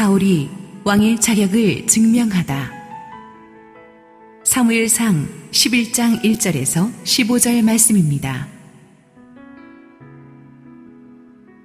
[0.00, 0.48] 사울이
[0.84, 2.72] 왕의 자격을 증명하다.
[4.44, 8.48] 사무엘상 11장 1절에서 15절 말씀입니다.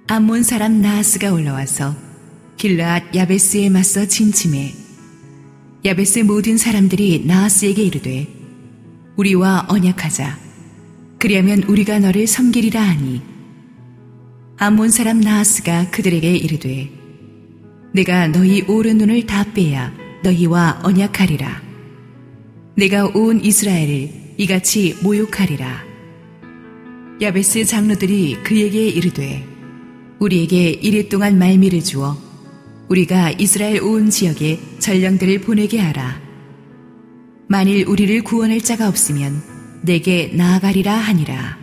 [0.08, 1.96] 암몬 사람 나하스가 올라와서
[2.58, 4.74] 길라앗 야베스에 맞서 진침해
[5.86, 8.28] 야베스 모든 사람들이 나하스에게 이르되
[9.16, 10.38] 우리와 언약하자
[11.18, 13.22] 그리하면 우리가 너를 섬기리라 하니
[14.58, 16.95] 암몬 사람 나하스가 그들에게 이르되
[17.96, 19.90] 내가 너희 오른 눈을 다 빼야
[20.22, 21.62] 너희와 언약하리라
[22.76, 25.82] 내가 온 이스라엘을 이같이 모욕하리라
[27.22, 29.42] 야베스 장로들이 그에게 이르되
[30.18, 32.18] 우리에게 이래 동안 말미를 주어
[32.90, 36.20] 우리가 이스라엘 온 지역에 전령들을 보내게 하라.
[37.48, 39.42] 만일 우리를 구원할 자가 없으면
[39.82, 41.58] 내게 나아가리라 하니라.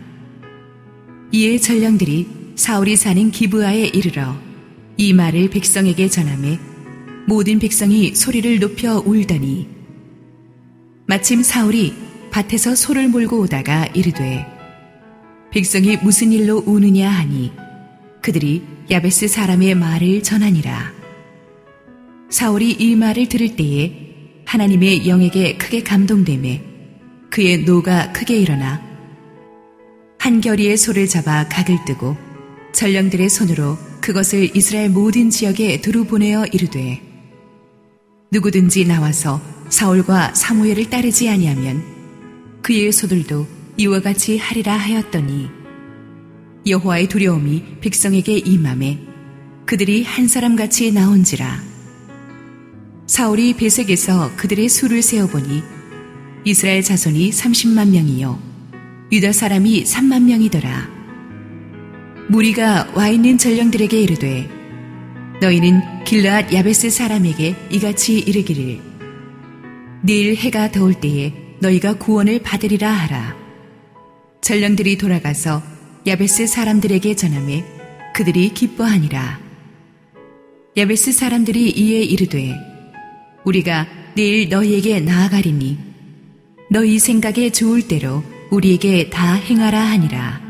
[1.32, 4.36] 이에 전령들이 사울이 사는 기브아에 이르러
[4.96, 6.58] 이 말을 백성에게 전함에
[7.26, 9.68] 모든 백성이 소리를 높여 울더니
[11.06, 11.94] 마침 사울이
[12.30, 14.46] 밭에서 소를 몰고 오다가 이르되
[15.50, 17.52] 백성이 무슨 일로 우느냐 하니
[18.22, 20.92] 그들이 야베스 사람의 말을 전하니라.
[22.30, 23.92] 사울이 이 말을 들을 때에
[24.46, 26.64] 하나님의 영에게 크게 감동됨에
[27.30, 28.82] 그의 노가 크게 일어나
[30.18, 32.16] 한결이의 소를 잡아 각을 뜨고
[32.72, 37.00] 전령들의 손으로 그것을 이스라엘 모든 지역에 두루 보내어 이르되
[38.30, 41.82] 누구든지 나와서 사울과 사무엘을 따르지 아니하면
[42.60, 43.46] 그의 소들도
[43.78, 45.48] 이와 같이 하리라 하였더니
[46.66, 49.00] 여호와의 두려움이 백성에게 임함에
[49.64, 51.62] 그들이 한 사람 같이 나온지라.
[53.06, 55.62] 사울이 베색에서 그들의 수를 세어보니
[56.44, 58.38] 이스라엘 자손이 30만 명이요
[59.12, 60.93] 유다 사람이 3만 명이더라
[62.28, 64.48] 무리가 와 있는 전령들에게 이르되
[65.40, 68.80] 너희는 길르앗 야베스 사람에게 이같이 이르기를
[70.02, 73.36] 내일 해가 더울 때에 너희가 구원을 받으리라 하라
[74.40, 75.62] 전령들이 돌아가서
[76.06, 77.64] 야베스 사람들에게 전함에
[78.14, 79.40] 그들이 기뻐하니라.
[80.76, 82.54] 야베스 사람들이 이에 이르되
[83.44, 85.78] 우리가 내일 너희에게 나아가리니
[86.70, 90.43] 너희 생각에 좋을 대로 우리에게 다 행하라 하니라.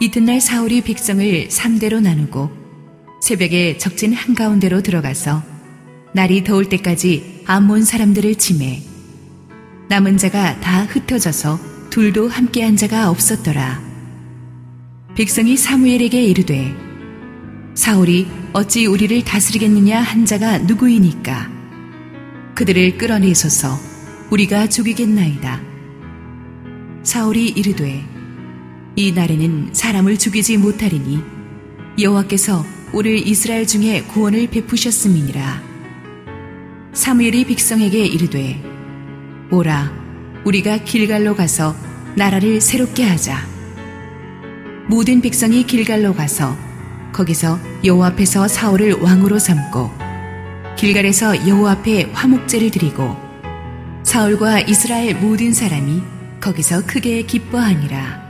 [0.00, 2.50] 이튿날 사울이 백성을 3대로 나누고
[3.20, 5.42] 새벽에 적진 한가운데로 들어가서
[6.14, 8.80] 날이 더울 때까지 암몬 사람들을 치매
[9.88, 13.82] 남은 자가 다 흩어져서 둘도 함께 한 자가 없었더라.
[15.16, 16.72] 백성이 사무엘에게 이르되
[17.74, 21.50] 사울이 어찌 우리를 다스리겠느냐 한 자가 누구이니까
[22.54, 23.76] 그들을 끌어내소서
[24.30, 25.60] 우리가 죽이겠나이다.
[27.02, 28.17] 사울이 이르되
[28.98, 31.22] 이 날에는 사람을 죽이지 못하리니
[32.00, 35.62] 여호와께서 오늘 이스라엘 중에 구원을 베푸셨음이니라.
[36.94, 38.60] 사무엘이 백성에게 이르되
[39.52, 39.92] 오라
[40.44, 41.76] 우리가 길갈로 가서
[42.16, 43.38] 나라를 새롭게 하자.
[44.88, 46.56] 모든 백성이 길갈로 가서
[47.12, 49.92] 거기서 여호와 앞에서 사울을 왕으로 삼고
[50.76, 53.16] 길갈에서 여호와 앞에 화목제를 드리고
[54.02, 56.02] 사울과 이스라엘 모든 사람이
[56.40, 58.27] 거기서 크게 기뻐하니라.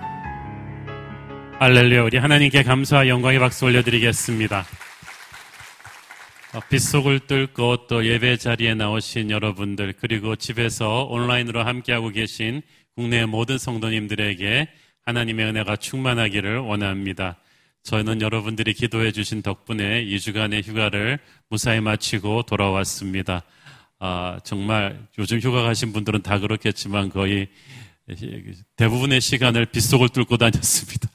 [1.60, 4.64] 알렐루야 우리 하나님께 감사와 영광의 박수 올려드리겠습니다.
[6.54, 12.62] 어, 빗속을 뚫고 또 예배 자리에 나오신 여러분들 그리고 집에서 온라인으로 함께하고 계신
[12.94, 14.68] 국내 모든 성도님들에게
[15.04, 17.38] 하나님의 은혜가 충만하기를 원합니다.
[17.82, 23.42] 저는 여러분들이 기도해 주신 덕분에 2주간의 휴가를 무사히 마치고 돌아왔습니다.
[23.98, 27.48] 아, 정말 요즘 휴가 가신 분들은 다 그렇겠지만 거의
[28.76, 31.08] 대부분의 시간을 빗속을 뚫고 다녔습니다.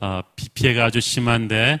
[0.00, 0.22] 아,
[0.54, 1.80] 피해가 아주 심한데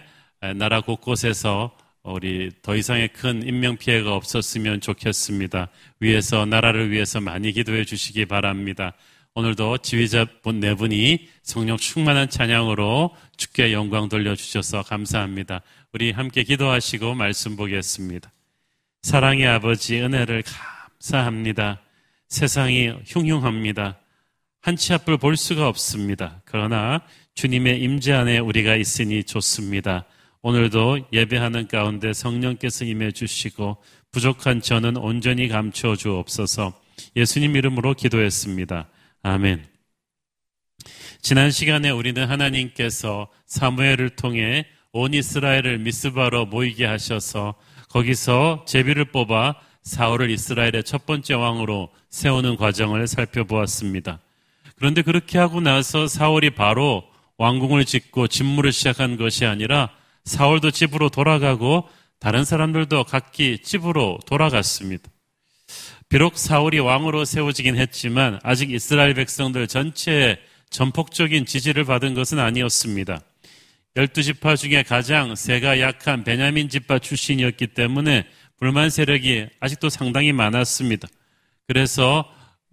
[0.56, 5.68] 나라 곳곳에서 우리 더 이상의 큰 인명 피해가 없었으면 좋겠습니다.
[6.00, 8.92] 위에서 나라를 위해서 많이 기도해 주시기 바랍니다.
[9.34, 15.62] 오늘도 지휘자분 네 분이 성령 충만한 찬양으로 주께 영광 돌려주셔서 감사합니다.
[15.92, 18.30] 우리 함께 기도하시고 말씀 보겠습니다.
[19.02, 20.44] 사랑의 아버지 은혜를
[21.00, 21.80] 감사합니다.
[22.28, 23.96] 세상이 흉흉합니다.
[24.64, 26.40] 한치 앞을 볼 수가 없습니다.
[26.46, 27.02] 그러나
[27.34, 30.06] 주님의 임재 안에 우리가 있으니 좋습니다.
[30.40, 33.76] 오늘도 예배하는 가운데 성령께서 임해 주시고
[34.10, 36.80] 부족한 저는 온전히 감추어 주옵소서
[37.14, 38.88] 예수님 이름으로 기도했습니다.
[39.22, 39.66] 아멘.
[41.20, 47.54] 지난 시간에 우리는 하나님께서 사무엘을 통해 온 이스라엘을 미스바로 모이게 하셔서
[47.90, 54.20] 거기서 제비를 뽑아 사울을 이스라엘의 첫 번째 왕으로 세우는 과정을 살펴보았습니다.
[54.84, 57.04] 그런데 그렇게 하고 나서 사울이 바로
[57.38, 59.88] 왕궁을 짓고 진무를 시작한 것이 아니라
[60.26, 61.88] 사울도 집으로 돌아가고
[62.20, 65.10] 다른 사람들도 각기 집으로 돌아갔습니다.
[66.10, 70.36] 비록 사울이 왕으로 세워지긴 했지만 아직 이스라엘 백성들 전체에
[70.68, 73.22] 전폭적인 지지를 받은 것은 아니었습니다.
[73.96, 78.26] 열두 지파 중에 가장 세가 약한 베냐민 지파 출신이었기 때문에
[78.58, 81.08] 불만 세력이 아직도 상당히 많았습니다.
[81.66, 82.30] 그래서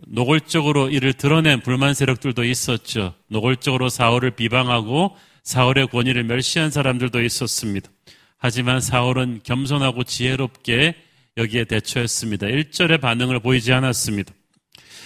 [0.08, 3.14] 노골적으로 이를 드러낸 불만 세력들도 있었죠.
[3.28, 7.90] 노골적으로 사울을 비방하고 사울의 권위를 멸시한 사람들도 있었습니다.
[8.38, 10.96] 하지만 사울은 겸손하고 지혜롭게
[11.38, 12.48] 여기에 대처했습니다.
[12.48, 14.34] 1절의 반응을 보이지 않았습니다.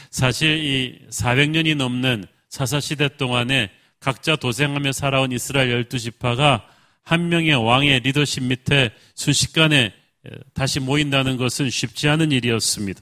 [0.09, 3.69] 사실 이 400년이 넘는 사사시대 동안에
[3.99, 6.65] 각자 도생하며 살아온 이스라엘 열두 지파가
[7.03, 9.93] 한 명의 왕의 리더십 밑에 순식간에
[10.53, 13.01] 다시 모인다는 것은 쉽지 않은 일이었습니다.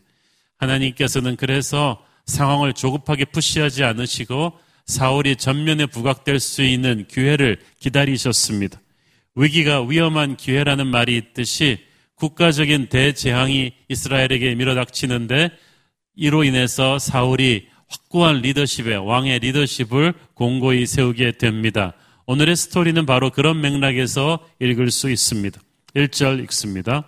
[0.63, 4.54] 하나님께서는 그래서 상황을 조급하게 푸시하지 않으시고
[4.86, 8.81] 사울이 전면에 부각될 수 있는 기회를 기다리셨습니다.
[9.36, 11.80] 위기가 위험한 기회라는 말이 있듯이
[12.15, 15.51] 국가적인 대재앙이 이스라엘에게 밀어닥치는데
[16.15, 21.94] 이로 인해서 사울이 확고한 리더십의 왕의 리더십을 공고히 세우게 됩니다.
[22.25, 25.60] 오늘의 스토리는 바로 그런 맥락에서 읽을 수 있습니다.
[25.95, 27.06] 1절 읽습니다.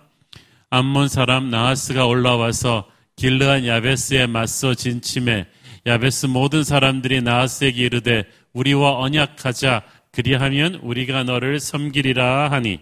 [0.70, 2.86] 암몬 사람 나하스가 올라와서
[3.16, 5.46] 길르한 야베스에 맞서 진침해
[5.86, 9.82] 야베스 모든 사람들이 나하스에게 이르되 우리와 언약하자
[10.12, 12.80] 그리하면 우리가 너를 섬기리라 하니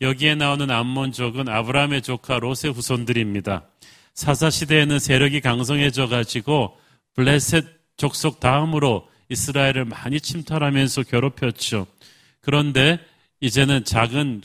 [0.00, 3.68] 여기에 나오는 암몬족은 아브라함의 조카 롯의 후손들입니다.
[4.14, 6.76] 사사 시대에는 세력이 강성해져 가지고
[7.14, 7.64] 블레셋
[7.96, 11.86] 족속 다음으로 이스라엘을 많이 침탈하면서 괴롭혔죠.
[12.40, 12.98] 그런데
[13.40, 14.42] 이제는 작은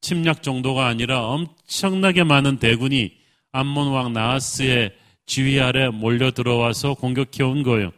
[0.00, 3.16] 침략 정도가 아니라 엄청나게 많은 대군이
[3.56, 4.92] 암몬 왕 나하스의
[5.24, 7.90] 지휘 아래 몰려 들어와서 공격해 온 거예요.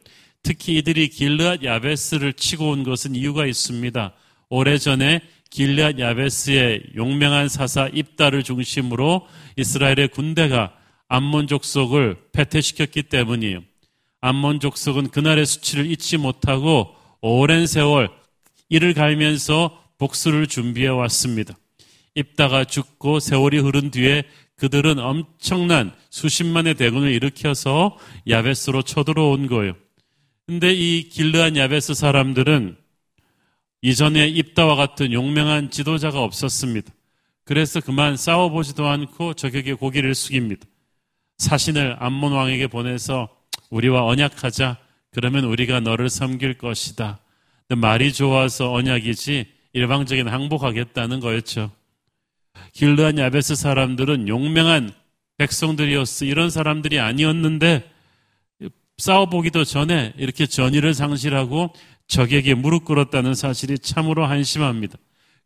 [0.44, 4.12] 특히 이들이 길르앗 야베스를 치고 온 것은 이유가 있습니다.
[4.50, 5.20] 오래전에
[5.50, 9.26] 길르앗 야베스의 용맹한 사사 입다를 중심으로
[9.56, 10.75] 이스라엘의 군대가
[11.08, 13.60] 암몬 족속을 패퇴시켰기 때문이에요.
[14.20, 18.10] 암몬 족속은 그날의 수치를 잊지 못하고 오랜 세월
[18.69, 21.56] 이를 갈면서 복수를 준비해 왔습니다.
[22.14, 24.22] 입다가 죽고 세월이 흐른 뒤에
[24.58, 27.96] 그들은 엄청난 수십만의 대군을 일으켜서
[28.28, 29.75] 야베스로 쳐들어온 거예요.
[30.46, 32.76] 근데 이 길르한 야베스 사람들은
[33.82, 36.93] 이전에 입다와 같은 용맹한 지도자가 없었습니다.
[37.44, 40.66] 그래서 그만 싸워보지도 않고 저격에 고기를 숙입니다.
[41.38, 43.28] 사신을 암몬 왕에게 보내서
[43.70, 44.76] 우리와 언약하자.
[45.12, 47.20] 그러면 우리가 너를 섬길 것이다.
[47.76, 51.70] 말이 좋아서 언약이지 일방적인 항복하겠다는 거였죠.
[52.72, 54.92] 길르한 야베스 사람들은 용맹한
[55.38, 56.24] 백성들이었어.
[56.24, 57.90] 이런 사람들이 아니었는데
[58.98, 61.72] 싸워보기도 전에 이렇게 전의를 상실하고
[62.08, 64.96] 적에게 무릎 꿇었다는 사실이 참으로 한심합니다.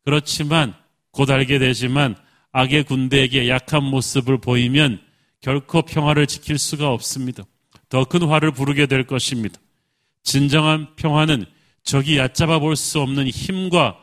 [0.05, 0.75] 그렇지만
[1.11, 2.17] 곧 알게 되지만
[2.53, 5.01] 악의 군대에게 약한 모습을 보이면
[5.41, 7.45] 결코 평화를 지킬 수가 없습니다.
[7.89, 9.61] 더 큰 화를 부르게 될 것입니다.
[10.23, 11.45] 진정한 평화는
[11.85, 13.99] 적이 얕잡아 볼 수 없는 힘과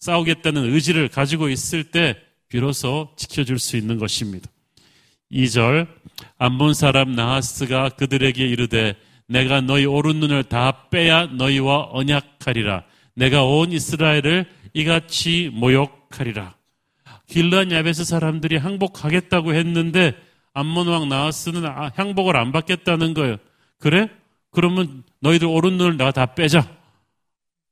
[0.00, 2.16] 싸우겠다는 의지를 가지고 있을 때
[2.54, 4.48] 비로소 지켜줄 수 있는 것입니다.
[5.32, 5.88] 2절
[6.38, 8.94] 안 본 사람 나하스가 그들에게 이르되
[9.26, 12.84] 내가 너희 오른 눈을 다 빼야 너희와 언약하리라.
[13.16, 16.54] 내가 온 이스라엘을 이같이 모욕하리라.
[17.26, 20.14] 길르한 야베스 사람들이 항복하겠다고 했는데
[20.52, 23.38] 암몬 왕 나하스는 아, 항복을 안 받겠다는 거예요.
[23.80, 24.08] 그래?
[24.52, 26.70] 그러면 너희들 오른 눈을 내가 다 빼자.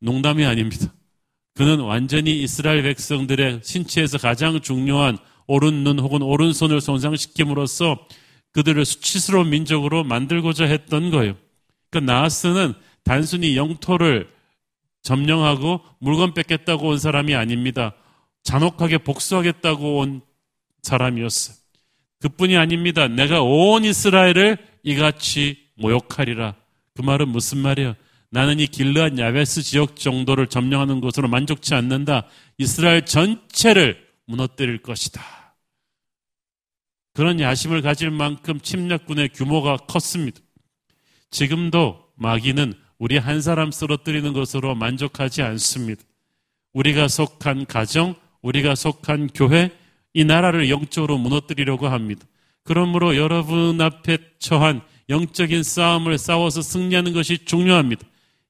[0.00, 0.92] 농담이 아닙니다.
[1.54, 8.06] 그는 완전히 이스라엘 백성들의 신체에서 가장 중요한 오른 눈 혹은 오른손을 손상시킴으로써
[8.52, 11.34] 그들을 수치스러운 민족으로 만들고자 했던 거예요.
[11.90, 14.30] 그러니까 나하스는 단순히 영토를
[15.02, 17.94] 점령하고 물건 뺏겠다고 온 사람이 아닙니다.
[18.44, 20.20] 잔혹하게 복수하겠다고 온
[20.82, 21.56] 사람이었어요.
[22.20, 23.08] 그뿐이 아닙니다.
[23.08, 26.54] 내가 온 이스라엘을 이같이 모욕하리라.
[26.94, 27.94] 그 말은 무슨 말이에요?
[28.32, 32.24] 나는 이 길르한 야베스 지역 정도를 점령하는 것으로 만족치 않는다.
[32.56, 35.22] 이스라엘 전체를 무너뜨릴 것이다.
[37.12, 40.40] 그런 야심을 가질 만큼 침략군의 규모가 컸습니다.
[41.30, 46.02] 지금도 마귀는 우리 한 사람 쓰러뜨리는 것으로 만족하지 않습니다.
[46.72, 49.70] 우리가 속한 가정, 우리가 속한 교회,
[50.14, 52.24] 이 나라를 영적으로 무너뜨리려고 합니다.
[52.64, 58.06] 그러므로 여러분 앞에 처한 영적인 싸움을 싸워서 승리하는 것이 중요합니다.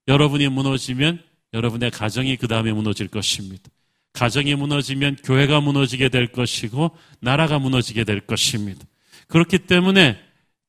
[0.08, 3.62] 여러분이 무너지면 여러분의 가정이 그 다음에 무너질 것입니다.
[4.12, 6.90] 가정이 무너지면 교회가 무너지게 될 것이고
[7.20, 8.84] 나라가 무너지게 될 것입니다.
[9.28, 10.18] 그렇기 때문에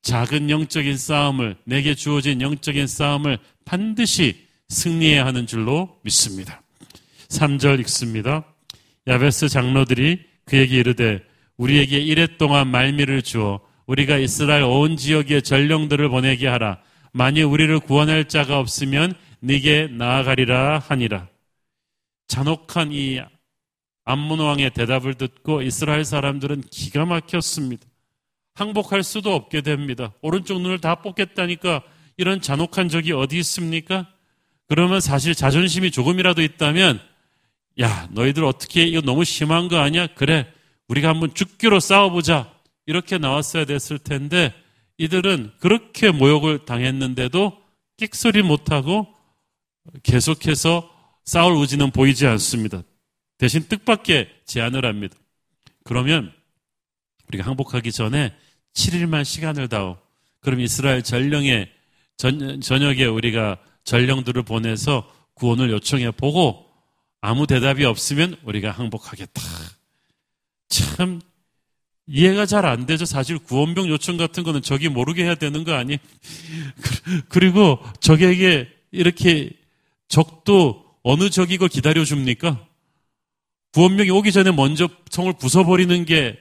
[0.01, 6.61] 작은 영적인 싸움을 내게 주어진 영적인 싸움을 반드시 승리해야 하는 줄로 믿습니다.
[7.29, 8.43] 3절 읽습니다.
[9.07, 11.21] 야베스 장로들이 그에게 이르되
[11.57, 16.79] 우리에게 이래 동안 말미를 주어 우리가 이스라엘 온 지역에 전령들을 보내게 하라.
[17.13, 21.27] 만일 우리를 구원할 자가 없으면 네게 나아가리라 하니라.
[22.27, 23.21] 잔혹한 이
[24.05, 27.85] 암몬 왕의 대답을 듣고 이스라엘 사람들은 기가 막혔습니다.
[28.55, 30.11] 항복할 수도 없게 됩니다.
[30.21, 31.83] 오른쪽 눈을 다 뽑겠다니까
[32.17, 34.07] 이런 잔혹한 적이 어디 있습니까?
[34.67, 36.99] 그러면 사실 자존심이 조금이라도 있다면
[37.79, 40.07] 야 너희들 어떻게 이거 너무 심한 거 아니야?
[40.07, 40.51] 그래
[40.87, 42.51] 우리가 한번 죽기로 싸워보자
[42.87, 44.53] 이렇게 나왔어야 됐을 텐데
[44.97, 47.61] 이들은 그렇게 모욕을 당했는데도
[47.97, 49.07] 끽소리 못하고
[50.03, 50.89] 계속해서
[51.23, 52.83] 싸울 의지는 보이지 않습니다.
[53.37, 55.17] 대신 뜻밖의 제안을 합니다.
[55.83, 56.33] 그러면
[57.27, 58.35] 우리가 항복하기 전에
[58.73, 59.97] 7일만 시간을 다오.
[60.39, 61.69] 그럼 이스라엘 전령에
[62.17, 66.69] 전, 저녁에 우리가 전령들을 보내서 구원을 요청해 보고
[67.21, 69.41] 아무 대답이 없으면 우리가 항복하겠다.
[70.69, 71.21] 참
[72.07, 73.05] 이해가 잘 안 되죠.
[73.05, 75.97] 사실 구원병 요청 같은 거는 적이 모르게 해야 되는 거 아니에요?
[77.29, 79.51] 그리고 적에게 이렇게
[80.07, 82.65] 적도 어느 적이 걸 기다려 줍니까?
[83.73, 86.37] 구원병이 오기 전에 먼저 성을 부숴버리는 게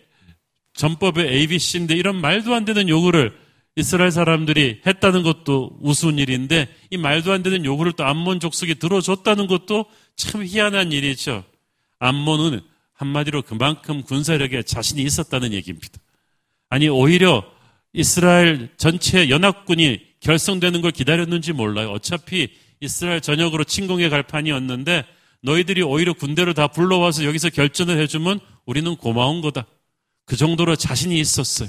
[0.75, 3.37] 전법의 ABC인데 이런 말도 안 되는 요구를
[3.76, 9.47] 이스라엘 사람들이 했다는 것도 우스운 일인데 이 말도 안 되는 요구를 또 암몬 족속이 들어줬다는
[9.47, 11.45] 것도 참 희한한 일이죠.
[11.99, 12.61] 암몬은
[13.03, 15.99] 한마디로 그만큼 군사력에 자신이 있었다는 얘기입니다.
[16.69, 17.45] 아니 오히려
[17.93, 21.91] 이스라엘 전체 연합군이 결성되는 걸 기다렸는지 몰라요.
[21.91, 22.49] 어차피
[22.81, 25.05] 이스라엘 전역으로 침공해 갈 판이었는데
[25.43, 29.67] 너희들이 오히려 군대를 다 불러와서 여기서 결전을 해주면 우리는 고마운 거다.
[30.25, 31.69] 그 정도로 자신이 있었어요.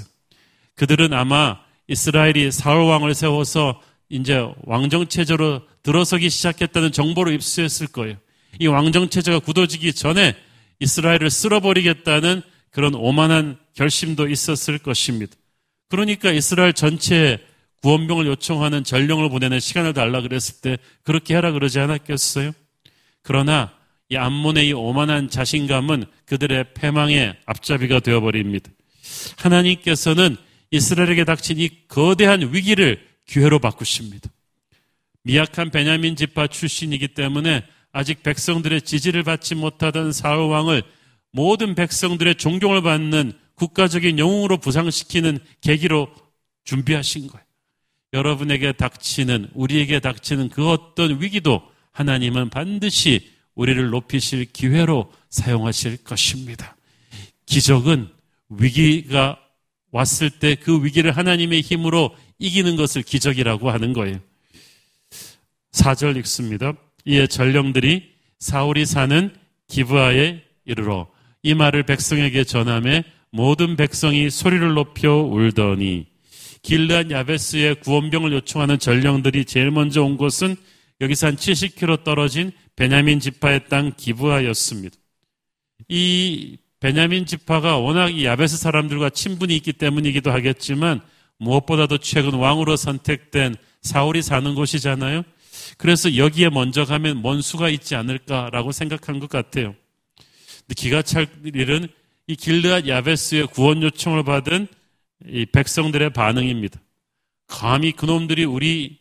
[0.76, 8.16] 그들은 아마 이스라엘이 사울 왕을 세워서 이제 왕정 체제로 들어서기 시작했다는 정보를 입수했을 거예요.
[8.60, 10.36] 이 왕정 체제가 굳어지기 전에
[10.80, 15.34] 이스라엘을 쓸어버리겠다는 그런 오만한 결심도 있었을 것입니다.
[15.88, 17.38] 그러니까 이스라엘 전체에
[17.82, 22.52] 구원병을 요청하는 전령을 보내는 시간을 달라 그랬을 때 그렇게 하라 그러지 않았겠어요?
[23.22, 23.72] 그러나
[24.08, 28.70] 이 암몬의 이 오만한 자신감은 그들의 패망의 앞잡이가 되어버립니다.
[29.38, 30.36] 하나님께서는
[30.70, 34.30] 이스라엘에게 닥친 이 거대한 위기를 기회로 바꾸십니다.
[35.22, 40.82] 미약한 베냐민 지파 출신이기 때문에 아직 백성들의 지지를 받지 못하던 사울 왕을
[41.30, 46.12] 모든 백성들의 존경을 받는 국가적인 영웅으로 부상시키는 계기로
[46.64, 47.46] 준비하신 거예요.
[48.12, 56.76] 여러분에게 닥치는 우리에게 닥치는 그 어떤 위기도 하나님은 반드시 우리를 높이실 기회로 사용하실 것입니다.
[57.46, 58.08] 기적은
[58.48, 59.38] 위기가
[59.92, 64.18] 왔을 때 그 위기를 하나님의 힘으로 이기는 것을 기적이라고 하는 거예요.
[65.70, 66.72] 4절 읽습니다.
[67.06, 69.30] 이에 전령들이 사울이 사는
[69.68, 71.08] 기브아에 이르러
[71.42, 76.06] 이 말을 백성에게 전함에 모든 백성이 소리를 높여 울더니
[76.62, 80.56] 길르한 야베스의 구원병을 요청하는 전령들이 제일 먼저 온 곳은
[81.00, 84.96] 여기서 한 70km 떨어진 베냐민 지파의 땅 기브아였습니다.
[85.88, 91.00] 이 베냐민 지파가 워낙 이 야베스 사람들과 친분이 있기 때문이기도 하겠지만
[91.38, 95.24] 무엇보다도 최근 왕으로 선택된 사울이 사는 곳이잖아요.
[95.78, 99.74] 그래서 여기에 먼저 가면 뭔 수가 있지 않을까라고 생각한 것 같아요.
[100.60, 101.88] 근데 기가 찰 일은
[102.26, 104.66] 이 길르앗 야베스의 구원 요청을 받은
[105.26, 106.80] 이 백성들의 반응입니다.
[107.46, 108.98] 감히 그놈들이 우리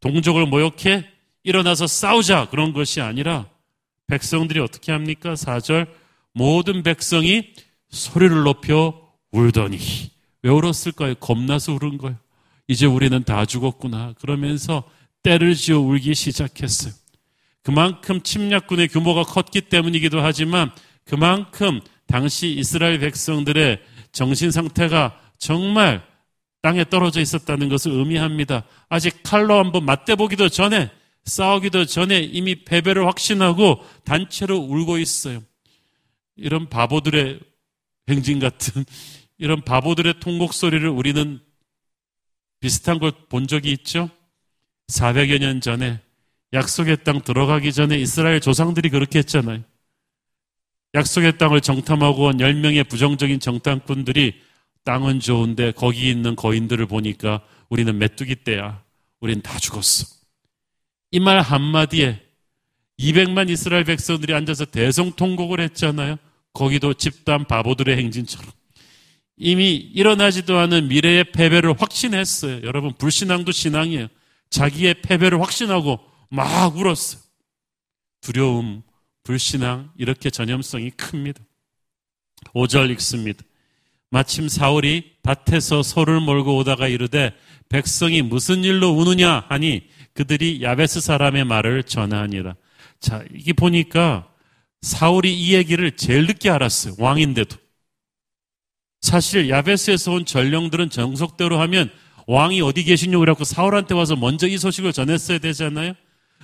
[0.00, 1.06] 동족을 모욕해
[1.42, 3.48] 일어나서 싸우자 그런 것이 아니라
[4.06, 5.34] 백성들이 어떻게 합니까?
[5.34, 5.88] 4절
[6.32, 7.54] 모든 백성이
[7.90, 9.78] 소리를 높여 울더니
[10.42, 11.14] 왜 울었을까요?
[11.16, 12.16] 겁나서 울은 거예요.
[12.68, 14.14] 이제 우리는 다 죽었구나.
[14.20, 14.84] 그러면서
[15.22, 16.92] 때를 지어 울기 시작했어요.
[17.62, 20.70] 그만큼 침략군의 규모가 컸기 때문이기도 하지만
[21.04, 23.80] 그만큼 당시 이스라엘 백성들의
[24.12, 26.02] 정신 상태가 정말
[26.62, 28.64] 땅에 떨어져 있었다는 것을 의미합니다.
[28.88, 30.90] 아직 칼로 한번 맞대보기도 전에
[31.24, 35.42] 싸우기도 전에 이미 패배를 확신하고 단체로 울고 있어요.
[36.36, 37.40] 이런 바보들의
[38.08, 38.84] 행진 같은
[39.38, 41.40] 이런 바보들의 통곡 소리를 우리는
[42.60, 44.10] 비슷한 걸 본 적이 있죠?
[44.90, 46.00] 400여 년 전에
[46.52, 49.62] 약속의 땅 들어가기 전에 이스라엘 조상들이 그렇게 했잖아요.
[50.94, 54.34] 약속의 땅을 정탐하고 온 10명의 부정적인 정탐꾼들이
[54.84, 58.82] 땅은 좋은데 거기 있는 거인들을 보니까 우리는 메뚜기 떼야.
[59.20, 60.06] 우린 다 죽었어.
[61.12, 62.20] 이 말 한마디에
[62.98, 66.16] 200만 이스라엘 백성들이 앉아서 대성통곡을 했잖아요.
[66.52, 68.50] 거기도 집단 바보들의 행진처럼.
[69.36, 72.62] 이미 일어나지도 않은 미래의 패배를 확신했어요.
[72.62, 74.08] 여러분, 불신앙도 신앙이에요.
[74.50, 77.22] 자기의 패배를 확신하고 막 울었어요.
[78.20, 78.82] 두려움,
[79.22, 81.40] 불신앙, 이렇게 전염성이 큽니다.
[82.54, 83.42] 5절 읽습니다.
[84.10, 87.32] 마침 사울이 밭에서 소를 몰고 오다가 이르되
[87.68, 92.56] 백성이 무슨 일로 우느냐 하니 그들이 야베스 사람의 말을 전하니라.
[92.98, 94.28] 자, 이게 보니까
[94.82, 96.94] 사울이 이 얘기를 제일 늦게 알았어요.
[96.98, 97.56] 왕인데도.
[99.00, 101.90] 사실 야베스에서 온 전령들은 정석대로 하면
[102.30, 105.94] 왕이 어디 계시냐고 그래갖고 사울한테 와서 먼저 이 소식을 전했어야 되잖아요.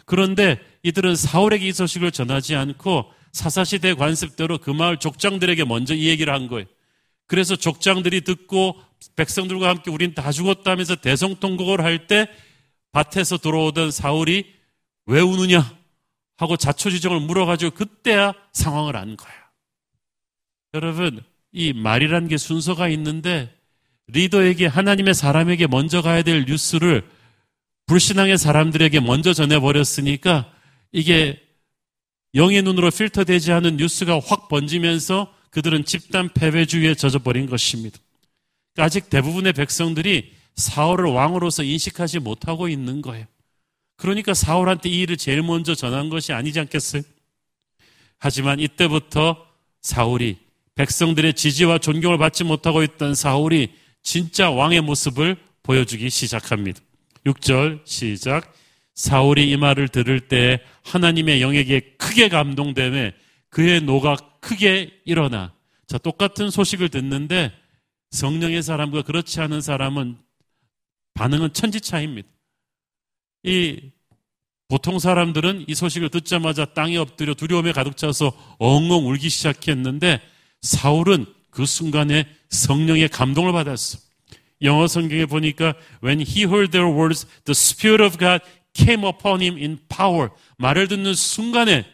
[0.04, 6.34] 그런데 이들은 사울에게 이 소식을 전하지 않고 사사시대 관습대로 그 마을 족장들에게 먼저 이 얘기를
[6.34, 6.66] 한 거예요.
[7.28, 8.80] 그래서 족장들이 듣고
[9.14, 12.28] 백성들과 함께 우린 다 죽었다면서 대성통곡을 할 때
[12.90, 14.44] 밭에서 들어오던 사울이
[15.06, 15.72] 왜 우느냐
[16.36, 19.34] 하고 자초지정을 물어가지고 그때야 상황을 안 거야.
[20.74, 23.55] 여러분, 이 말이라는 게 순서가 있는데
[24.08, 27.08] 리더에게 하나님의 사람에게 먼저 가야 될 뉴스를
[27.86, 30.52] 불신앙의 사람들에게 먼저 전해버렸으니까
[30.92, 31.40] 이게
[32.34, 37.98] 영의 눈으로 필터되지 않은 뉴스가 확 번지면서 그들은 집단 패배주의에 젖어버린 것입니다.
[38.74, 43.26] 그러니까 아직 대부분의 백성들이 사울을 왕으로서 인식하지 못하고 있는 거예요.
[43.96, 47.02] 그러니까 사울한테 이 일을 제일 먼저 전한 것이 아니지 않겠어요?
[48.18, 49.46] 하지만 이때부터
[49.80, 50.36] 사울이
[50.74, 53.72] 백성들의 지지와 존경을 받지 못하고 있던 사울이
[54.06, 56.80] 진짜 왕의 모습을 보여주기 시작합니다.
[57.26, 58.54] 6절 시작.
[58.94, 63.10] 사울이 이 말을 들을 때 하나님의 영에게 크게 감동되며
[63.50, 65.52] 그의 노가 크게 일어나.
[65.88, 67.52] 자, 똑같은 소식을 듣는데
[68.12, 70.16] 성령의 사람과 그렇지 않은 사람은
[71.14, 72.28] 반응은 천지차입니다.
[73.42, 73.90] 이
[74.68, 80.20] 보통 사람들은 이 소식을 듣자마자 땅에 엎드려 두려움에 가득 차서 엉엉 울기 시작했는데
[80.62, 83.98] 사울은 그 순간에 성령의 감동을 받았어.
[84.62, 88.40] 영어 성경에 보니까 when he heard their words, the spirit of God
[88.74, 90.30] came upon him in power.
[90.58, 91.84] 말을 듣는 순간에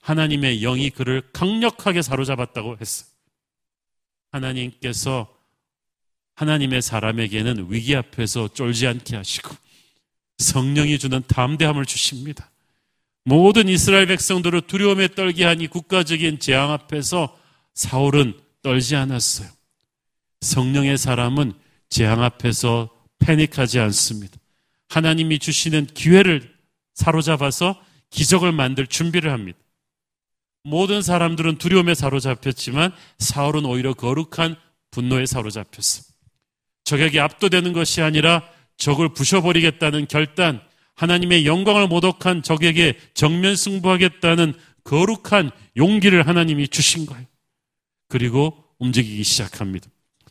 [0.00, 3.04] 하나님의 영이 그를 강력하게 사로잡았다고 했어.
[4.30, 5.34] 하나님께서
[6.34, 9.54] 하나님의 사람에게는 위기 앞에서 쫄지 않게 하시고
[10.38, 12.50] 성령이 주는 담대함을 주십니다.
[13.24, 17.36] 모든 이스라엘 백성들을 두려움에 떨게 한 이 국가적인 재앙 앞에서
[17.74, 19.48] 사울은 떨지 않았어요.
[20.40, 21.52] 성령의 사람은
[21.88, 24.36] 재앙 앞에서 패닉하지 않습니다.
[24.88, 26.54] 하나님이 주시는 기회를
[26.94, 29.58] 사로잡아서 기적을 만들 준비를 합니다.
[30.64, 34.56] 모든 사람들은 두려움에 사로잡혔지만 사울은 오히려 거룩한
[34.90, 36.02] 분노에 사로잡혔어.
[36.84, 38.42] 적에게 압도되는 것이 아니라
[38.76, 40.60] 적을 부셔버리겠다는 결단,
[40.94, 47.26] 하나님의 영광을 모독한 적에게 정면 승부하겠다는 거룩한 용기를 하나님이 주신 거예요.
[48.08, 49.88] 그리고 움직이기 시작합니다.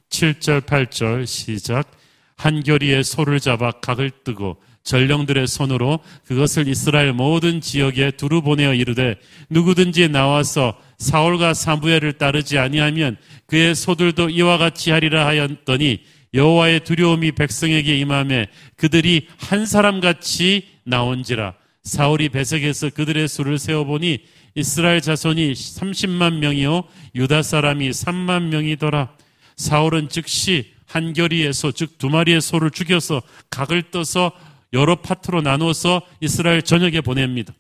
[0.10, 1.92] 7절, 8절 시작.
[2.38, 9.16] 한결이의 소를 잡아 각을 뜨고 전령들의 손으로 그것을 이스라엘 모든 지역에 두루 보내어 이르되
[9.50, 17.98] 누구든지 나와서 사울과 사무엘을 따르지 아니하면 그의 소들도 이와 같이 하리라 하였더니 여호와의 두려움이 백성에게
[17.98, 24.20] 임함에 그들이 한 사람 같이 나온지라 사울이 배색에서 그들의 수를 세어보니
[24.58, 29.15] 이스라엘 자손이 30만 명이요 유다 사람이 3만 명이더라
[29.56, 34.32] 사울은 즉시 한 결의의 소, 즉 두 마리의 소를 죽여서 각을 떠서
[34.74, 37.54] 여러 파트로 나눠서 이스라엘 전역에 보냅니다.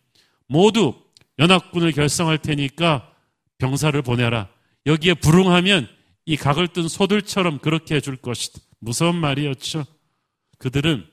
[0.47, 0.95] 모두
[1.37, 3.11] 연합군을 결성할 테니까
[3.59, 4.47] 병사를 보내라.
[4.87, 5.87] 여기에 불응하면
[6.25, 8.59] 이 각을 뜬 소들처럼 그렇게 해줄 것이다.
[8.79, 9.85] 무서운 말이었죠.
[10.57, 11.05] 그들은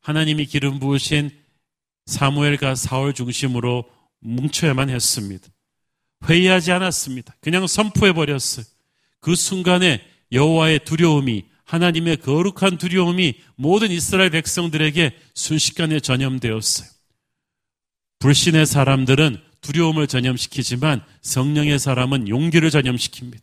[0.00, 1.30] 하나님이 기름 부으신
[2.06, 5.46] 사무엘과 사울 중심으로 뭉쳐야만 했습니다.
[6.24, 7.34] 회의하지 않았습니다.
[7.40, 8.64] 그냥 선포해 버렸어요.
[9.20, 16.88] 그 순간에 여호와의 두려움이 하나님의 거룩한 두려움이 모든 이스라엘 백성들에게 순식간에 전염되었어요.
[18.18, 23.40] 불신의 사람들은 두려움을 전염시키지만 성령의 사람은 용기를 전염시킵니다.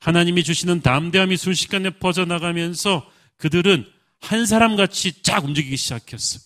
[0.00, 3.86] 하나님이 주시는 담대함이 순식간에 퍼져나가면서 그들은
[4.20, 6.42] 한 사람 같이 쫙 움직이기 시작했어요.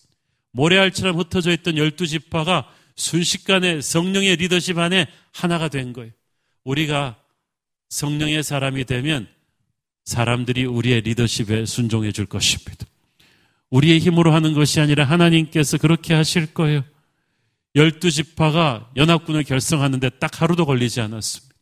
[0.51, 2.67] 모래알처럼 흩어져 있던 열두 지파가
[2.99, 6.11] 순식간에 성령의 리더십 안에 하나가 된 거예요.
[6.65, 7.17] 우리가
[7.89, 9.27] 성령의 사람이 되면
[10.05, 12.85] 사람들이 우리의 리더십에 순종해 줄 것입니다.
[13.69, 16.83] 우리의 힘으로 하는 것이 아니라 하나님께서 그렇게 하실 거예요.
[17.75, 21.55] 열두 지파가 연합군을 결성하는데 딱 하루도 걸리지 않았습니다.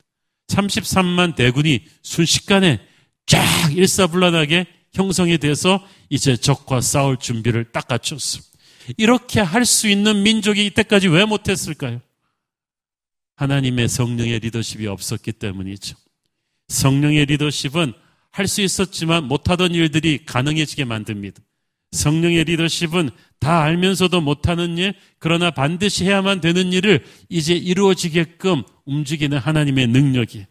[0.48, 2.80] 33만 대군이 순식간에
[3.26, 3.42] 쫙
[3.76, 8.57] 일사불란하게 형성이 돼서 이제 적과 싸울 준비를 딱 갖췄습니다.
[8.98, 12.02] 이렇게 할 수 있는 민족이 이때까지 왜 못했을까요?
[13.36, 15.98] 하나님의 성령의 리더십이 없었기 때문이죠.
[16.70, 17.94] 성령의 리더십은
[18.32, 21.42] 할 수 있었지만 못하던 일들이 가능해지게 만듭니다.
[21.92, 29.88] 성령의 리더십은 다 알면서도 못하는 일, 그러나 반드시 해야만 되는 일을 이제 이루어지게끔 움직이는 하나님의
[29.88, 30.46] 능력이.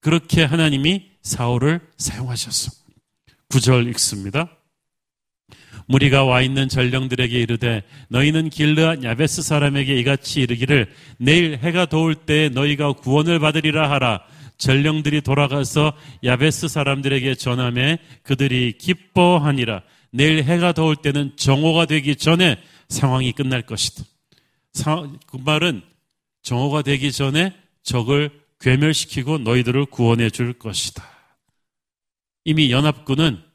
[0.00, 2.70] 그렇게 하나님이 사울을 사용하셨어.
[3.48, 4.56] 구절 읽습니다.
[5.90, 10.86] 무리가 와 있는 전령들에게 이르되 너희는 길르앗 야베스 사람에게 이같이 이르기를
[11.18, 14.20] 내일 해가 더울 때 너희가 구원을 받으리라 하라.
[14.56, 19.82] 전령들이 돌아가서 야베스 사람들에게 전함에 그들이 기뻐하니라.
[20.12, 24.04] 내일 해가 더울 때는 정오가 되기 전에 상황이 끝날 것이다.
[25.26, 25.82] 그 말은
[26.42, 31.02] 정오가 되기 전에 적을 괴멸시키고 너희들을 구원해 줄 것이다.
[32.44, 33.49] 이미 연합군은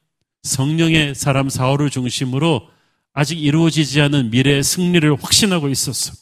[0.46, 2.70] 성령의 사람 사울을 중심으로
[3.14, 6.14] 아직 이루어지지 않은 미래의 승리를 확신하고 있었어.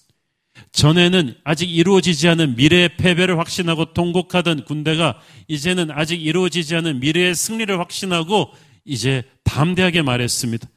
[0.72, 7.78] 전에는 아직 이루어지지 않은 미래의 패배를 확신하고 통곡하던 군대가 이제는 아직 이루어지지 않은 미래의 승리를
[7.80, 8.52] 확신하고
[8.86, 10.68] 이제 담대하게 말했습니다.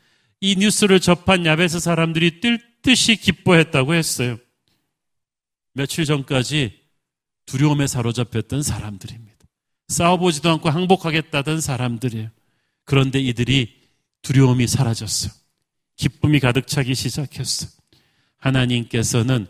[0.40, 4.38] 이 뉴스를 접한 야베스 사람들이 뛸 듯이 기뻐했다고 했어요.
[5.72, 6.78] 며칠 전까지
[7.46, 9.36] 두려움에 사로잡혔던 사람들입니다.
[9.88, 12.30] 싸워보지도 않고 항복하겠다던 사람들이에요.
[12.86, 13.74] 그런데 이들이
[14.22, 15.30] 두려움이 사라졌어.
[15.96, 17.68] 기쁨이 가득 차기 시작했어.
[18.38, 19.46] 하나님께서는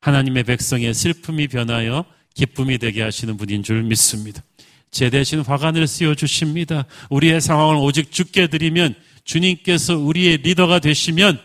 [0.00, 4.42] 하나님의 백성의 슬픔이 변하여 기쁨이 되게 하시는 분인 줄 믿습니다.
[4.90, 6.86] 제 대신 화관을 씌워 주십니다.
[7.10, 11.40] 우리의 상황을 오직 죽게 드리면 주님께서 우리의 리더가 되시면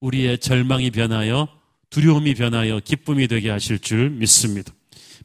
[0.00, 1.48] 우리의 절망이 변하여
[1.90, 4.72] 두려움이 변하여 기쁨이 되게 하실 줄 믿습니다.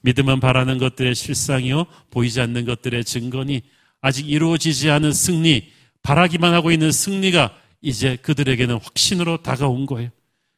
[0.02, 3.62] 믿음은 바라는 것들의 실상이요 보이지 않는 것들의 증거니
[4.02, 5.72] 아직 이루어지지 않은 승리,
[6.04, 10.10] 바라기만 하고 있는 승리가 이제 그들에게는 확신으로 다가온 거예요.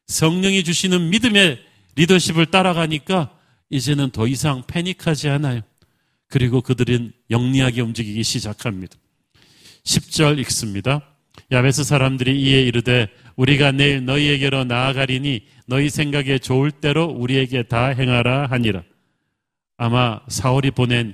[0.08, 1.60] 성령이 주시는 믿음의
[1.96, 3.38] 리더십을 따라가니까
[3.70, 5.62] 이제는 더 이상 패닉하지 않아요.
[6.28, 8.98] 그리고 그들은 영리하게 움직이기 시작합니다.
[9.84, 11.02] 10절 읽습니다.
[11.52, 18.48] 야베스 사람들이 이에 이르되 우리가 내일 너희에게로 나아가리니 너희 생각에 좋을 대로 우리에게 다 행하라
[18.48, 18.84] 하니라.
[19.78, 21.14] 아마 사월이 보낸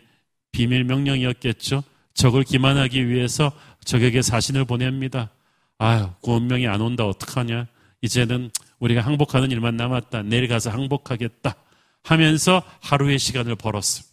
[0.51, 1.83] 비밀 명령이었겠죠.
[2.13, 3.51] 적을 기만하기 위해서
[3.85, 5.29] 적에게 사신을 보냅니다.
[5.77, 7.05] 아유, 구원명이 안 온다.
[7.05, 7.67] 어떡하냐.
[8.01, 10.23] 이제는 우리가 항복하는 일만 남았다.
[10.23, 11.55] 내일 가서 항복하겠다.
[12.03, 14.03] 하면서 하루의 시간을 벌었어.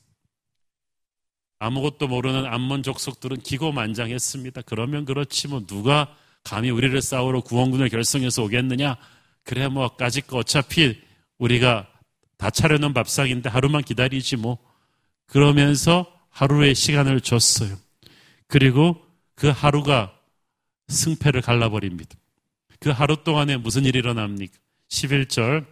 [1.58, 4.62] 아무것도 모르는 암몬 족속들은 기고만장했습니다.
[4.66, 8.96] 그러면 그렇지 뭐 누가 감히 우리를 싸우러 구원군을 결성해서 오겠느냐?
[9.42, 11.00] 그래 뭐 까짓 거 어차피
[11.38, 11.88] 우리가
[12.36, 14.58] 다 차려놓은 밥상인데 하루만 기다리지 뭐.
[15.26, 17.76] 그러면서 하루의 시간을 줬어요.
[18.48, 19.02] 그리고
[19.34, 20.12] 그 하루가
[20.88, 22.16] 승패를 갈라버립니다.
[22.80, 24.52] 그 하루 동안에 무슨 일이 일어납니까?
[24.88, 25.66] 11절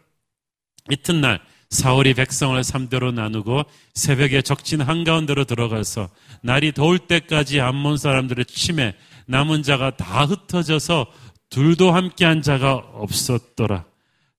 [0.90, 3.62] 이튿날 사울이 백성을 3대로 나누고
[3.94, 6.08] 새벽에 적진 한가운데로 들어가서
[6.42, 8.94] 날이 더울 때까지 암몬 사람들의 침에
[9.26, 11.06] 남은 자가 다 흩어져서
[11.50, 13.84] 둘도 함께한 자가 없었더라.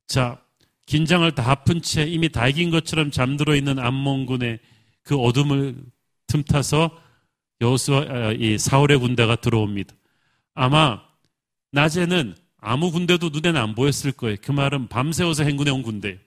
[0.08, 0.39] 자,
[0.86, 4.60] 긴장을 다 푼 채 이미 다 이긴 것처럼 잠들어 있는 암몬군의
[5.04, 5.76] 그 어둠을
[6.28, 6.91] 틈타서
[7.62, 9.96] 여호수아 아, 이 사울의 군대가 들어옵니다.
[10.54, 11.02] 아마
[11.72, 14.38] 낮에는 아무 군대도 눈에는 안 보였을 거예요.
[14.41, 16.20] 그 말은 밤새워서 행군해 온 군대.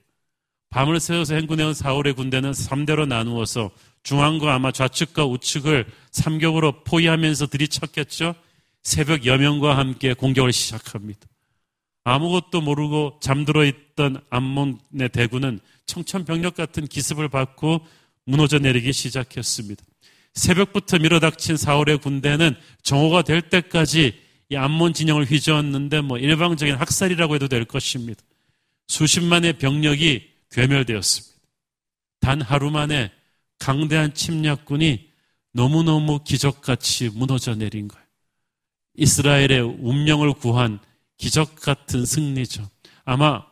[0.69, 3.71] 밤을 새워서 행군해 온 사울의 군대는 3대로 나누어서
[4.03, 8.35] 중앙과 아마 좌측과 우측을 삼격으로 포위하면서 들이쳤겠죠.
[8.83, 11.19] 새벽 여명과 함께 공격을 시작합니다.
[12.03, 17.85] 아무것도 모르고 잠들어 있던 암몬의 대군은 청천벽력 같은 기습을 받고
[18.25, 19.83] 무너져 내리기 시작했습니다.
[20.33, 27.47] 새벽부터 밀어닥친 사울의 군대는 정오가 될 때까지 이 암몬 진영을 휘저었는데 뭐 일방적인 학살이라고 해도
[27.47, 28.21] 될 것입니다.
[28.87, 31.35] 수십만의 병력이 괴멸되었습니다.
[32.19, 33.11] 단 하루 만에
[33.59, 35.09] 강대한 침략군이
[35.53, 38.05] 너무너무 기적같이 무너져 내린 거예요.
[38.95, 40.79] 이스라엘의 운명을 구한
[41.17, 42.67] 기적 같은 승리죠.
[43.05, 43.45] 아마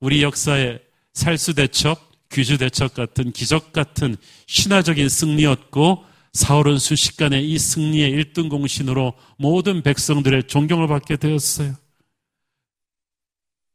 [0.00, 0.80] 우리 역사의
[1.12, 4.16] 살수대첩, 귀주대첩 같은 기적 같은
[4.46, 11.74] 신화적인 승리였고 사울은 순식간에 이 승리의 1등 공신으로 모든 백성들의 존경을 받게 되었어요.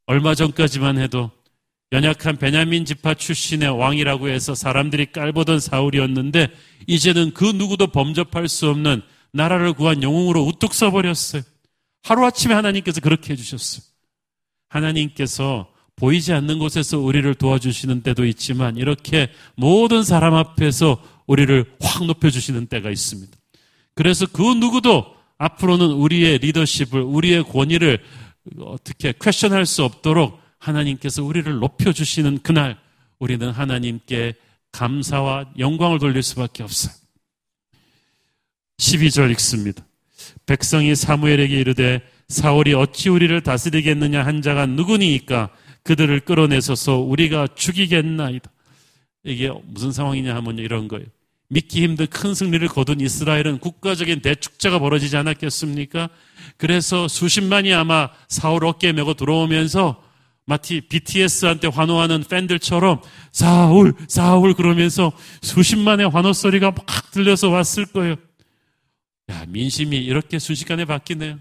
[0.05, 1.31] 얼마 전까지만 해도
[1.91, 6.49] 연약한 베냐민 지파 출신의 왕이라고 해서 사람들이 깔보던 사울이었는데
[6.85, 11.41] 이제는 그 누구도 범접할 수 없는 나라를 구한 영웅으로 우뚝 서버렸어요.
[12.03, 13.83] 하루아침에 하나님께서 그렇게 해주셨어요.
[14.69, 22.65] 하나님께서 보이지 않는 곳에서 우리를 도와주시는 때도 있지만 이렇게 모든 사람 앞에서 우리를 확 높여주시는
[22.65, 23.37] 때가 있습니다.
[23.93, 28.03] 그래서 그 누구도 앞으로는 우리의 리더십을, 우리의 권위를
[28.61, 32.77] 어떻게 퀘션할 수 없도록 하나님께서 우리를 높여주시는 그날
[33.19, 34.33] 우리는 하나님께
[34.71, 36.93] 감사와 영광을 돌릴 수밖에 없어요.
[38.79, 39.85] 12절 읽습니다.
[40.47, 45.49] 백성이 사무엘에게 이르되 사울이 어찌 우리를 다스리겠느냐 한 자가 누구니까
[45.83, 48.49] 그들을 끌어내서서 우리가 죽이겠나이다.
[49.25, 51.05] 이게 무슨 상황이냐 하면 이런 거예요.
[51.49, 56.09] 믿기 힘든 큰 승리를 거둔 이스라엘은 국가적인 대축제가 벌어지지 않았겠습니까?
[56.57, 60.03] 그래서 수십만이 아마 사울 어깨에 메고 들어오면서
[60.45, 68.15] 마치 BTS한테 환호하는 팬들처럼 사울, 사울 그러면서 수십만의 환호 소리가 막 들려서 왔을 거예요.
[69.29, 71.37] 야, 민심이 이렇게 순식간에 바뀌네요.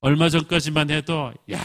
[0.00, 1.60] 얼마 전까지만 해도, 야,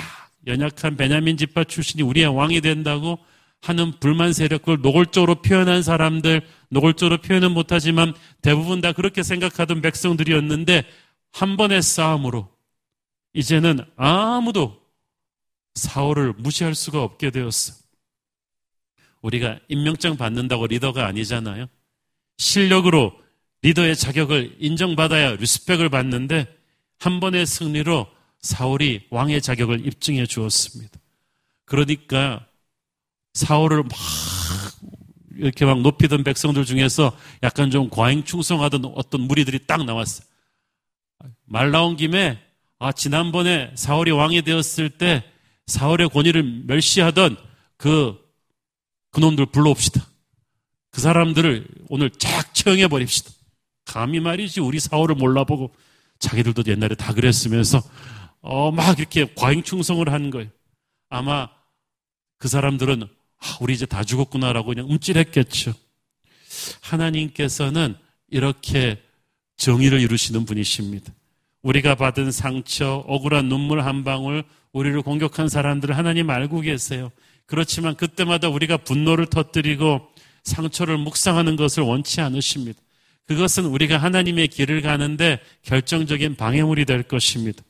[0.48, 3.20] 연약한 베냐민 집파 출신이 우리의 왕이 된다고
[3.65, 10.84] 하는 불만 세력, 그걸 노골적으로 표현한 사람들, 노골적으로 표현은 못하지만 대부분 다 그렇게 생각하던 백성들이었는데
[11.32, 12.47] 한 번의 싸움으로
[13.34, 14.80] 이제는 아무도
[15.73, 17.73] 사울을 무시할 수가 없게 되었어.
[19.23, 21.65] 우리가 임명장 받는다고 리더가 아니잖아요.
[22.38, 23.13] 실력으로
[23.63, 26.56] 리더의 자격을 인정받아야 리스펙을 받는데
[26.99, 28.08] 한 번의 승리로
[28.41, 30.99] 사울이 왕의 자격을 입증해 주었습니다.
[31.65, 32.47] 그러니까
[33.36, 33.91] 사울을 막
[35.36, 40.26] 이렇게 막 높이던 백성들 중에서 약간 좀 과잉 충성하던 어떤 무리들이 딱 나왔어요.
[41.45, 42.39] 말 나온 김에
[42.80, 45.24] 아 지난번에 사울이 왕이 되었을 때
[45.67, 47.38] 사울의 권위를 멸시하던
[47.78, 48.17] 그
[49.12, 50.06] 그놈들 불러옵시다.
[50.91, 53.32] 그 사람들을 오늘 쫙 처형해 버립시다.
[53.84, 55.74] 감히 말이지 우리 사울을 몰라보고
[56.19, 57.84] 자기들도 옛날에 다 그랬으면서
[58.41, 60.50] 어 막 이렇게 과잉 충성을 한 거예요.
[61.10, 61.50] 아마
[62.38, 63.08] 그 사람들은
[63.39, 65.74] 아, 우리 이제 다 죽었구나라고 그냥 움찔했겠죠.
[66.82, 67.95] 하나님께서는
[68.30, 69.02] 이렇게
[69.58, 71.13] 정의를 이루시는 분이십니다.
[71.62, 77.12] 우리가 받은 상처, 억울한 눈물 한 방울, 우리를 공격한 사람들을 하나님 알고 계세요.
[77.45, 80.08] 그렇지만 그때마다 우리가 분노를 터뜨리고
[80.43, 82.80] 상처를 묵상하는 것을 원치 않으십니다.
[83.26, 87.63] 그것은 우리가 하나님의 길을 가는데 결정적인 방해물이 될 것입니다.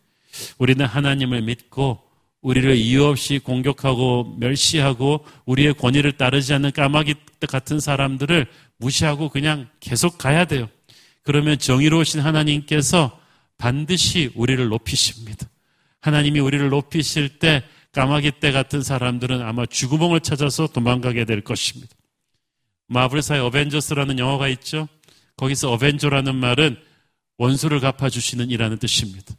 [0.58, 2.05] 우리는 하나님을 믿고
[2.46, 7.16] 우리를 이유 없이 공격하고 멸시하고 우리의 권위를 따르지 않는 까마귀
[7.50, 8.46] 같은 사람들을
[8.78, 10.70] 무시하고 그냥 계속 가야 돼요.
[11.24, 13.20] 그러면 정의로우신 하나님께서
[13.58, 15.48] 반드시 우리를 높이십니다.
[16.02, 21.96] 하나님이 우리를 높이실 때 까마귀 떼 같은 사람들은 아마 죽구멍을 찾아서 도망가게 될 것입니다.
[22.90, 24.88] 마블사의 어벤져스라는 영화가 있죠.
[25.38, 26.78] 거기서 어벤져라는 말은
[27.40, 29.34] 원수를 갚아주시는 이라는 뜻입니다.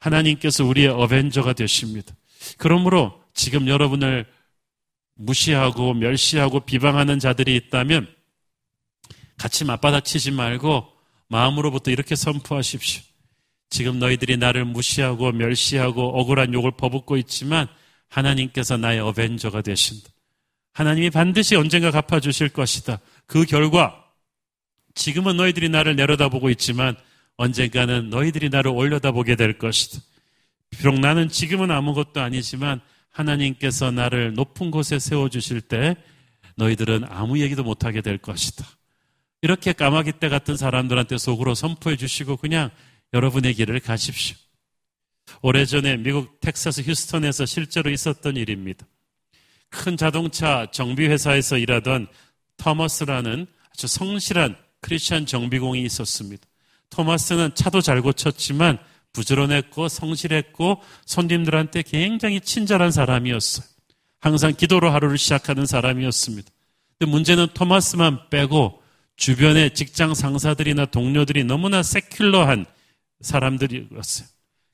[0.00, 2.14] 하나님께서 우리의 어벤져가 되십니다.
[2.58, 4.26] 그러므로 지금 여러분을
[5.14, 8.08] 무시하고 멸시하고 비방하는 자들이 있다면
[9.36, 10.88] 같이 맞받아치지 말고
[11.28, 13.02] 마음으로부터 이렇게 선포하십시오.
[13.70, 17.68] 지금 너희들이 나를 무시하고 멸시하고 억울한 욕을 퍼붓고 있지만
[18.08, 20.10] 하나님께서 나의 어벤져가 되신다.
[20.74, 23.00] 하나님이 반드시 언젠가 갚아주실 것이다.
[23.26, 24.04] 그 결과
[24.94, 26.96] 지금은 너희들이 나를 내려다보고 있지만
[27.36, 30.02] 언젠가는 너희들이 나를 올려다보게 될 것이다.
[30.78, 32.80] 비록 나는 지금은 아무것도 아니지만
[33.10, 35.96] 하나님께서 나를 높은 곳에 세워주실 때
[36.56, 38.66] 너희들은 아무 얘기도 못하게 될 것이다.
[39.42, 42.70] 이렇게 까마귀 때 같은 사람들한테 속으로 선포해 주시고 그냥
[43.12, 44.36] 여러분의 길을 가십시오.
[45.42, 48.86] 오래전에 미국 텍사스 휴스턴에서 실제로 있었던 일입니다.
[49.68, 52.06] 큰 자동차 정비회사에서 일하던
[52.56, 56.46] 토머스라는 아주 성실한 크리스천 정비공이 있었습니다.
[56.90, 58.78] 토마스는 차도 잘 고쳤지만
[59.12, 63.66] 부지런했고 성실했고 손님들한테 굉장히 친절한 사람이었어요.
[64.20, 66.50] 항상 기도로 하루를 시작하는 사람이었습니다.
[66.98, 68.80] 근데 문제는 토마스만 빼고
[69.16, 72.66] 주변의 직장 상사들이나 동료들이 너무나 세큘러한
[73.20, 74.28] 사람들이었어요.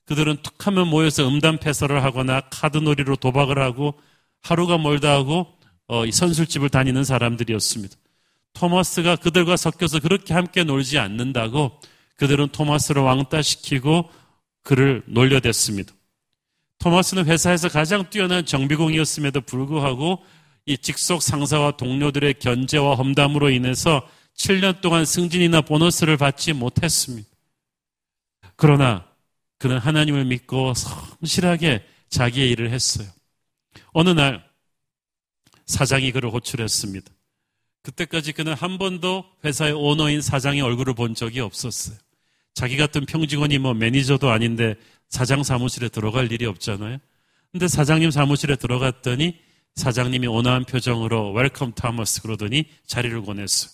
[0.05, 3.99] 그들은 툭 하면 모여서 음담 패설을 하거나 카드놀이로 도박을 하고
[4.41, 5.47] 하루가 멀다 하고
[5.87, 7.95] 어, 선술집을 다니는 사람들이었습니다.
[8.53, 11.79] 토마스가 그들과 섞여서 그렇게 함께 놀지 않는다고
[12.15, 14.09] 그들은 토마스를 왕따시키고
[14.69, 15.91] 그를 놀려댔습니다.
[16.77, 20.23] 토마스는 회사에서 가장 뛰어난 정비공이었음에도 불구하고
[20.67, 27.27] 이 직속 상사와 동료들의 견제와 험담으로 인해서 7년 동안 승진이나 보너스를 받지 못했습니다.
[28.55, 29.07] 그러나
[29.57, 33.09] 그는 하나님을 믿고 성실하게 자기의 일을 했어요.
[33.91, 34.47] 어느 날
[35.65, 37.11] 사장이 그를 호출했습니다.
[37.81, 41.97] 그때까지 그는 한 번도 회사의 오너인 사장의 얼굴을 본 적이 없었어요.
[42.59, 44.75] 자기 같은 평직원이 뭐 매니저도 아닌데
[45.07, 46.97] 사장 사무실에 들어갈 일이 없잖아요.
[47.53, 49.39] 근데 사장님 사무실에 들어갔더니
[49.75, 53.69] 사장님이 온화한 표정으로 welcome Thomas 그러더니 자리를 권했어.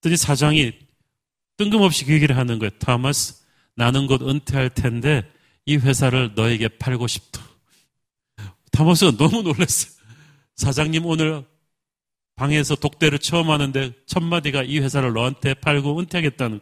[0.00, 0.74] 그랬더니 사장이
[1.56, 2.70] 뜬금없이 그 얘기를 하는 거예요.
[2.78, 3.42] Thomas,
[3.74, 5.28] 나는 곧 은퇴할 텐데
[5.66, 7.42] 이 회사를 너에게 팔고 싶다.
[8.70, 9.92] Thomas가 너무 놀랐어요.
[10.54, 11.44] 사장님 오늘
[12.36, 16.60] 방에서 독대를 처음 하는데 첫 마디가 이 회사를 너한테 팔고 은퇴하겠다는.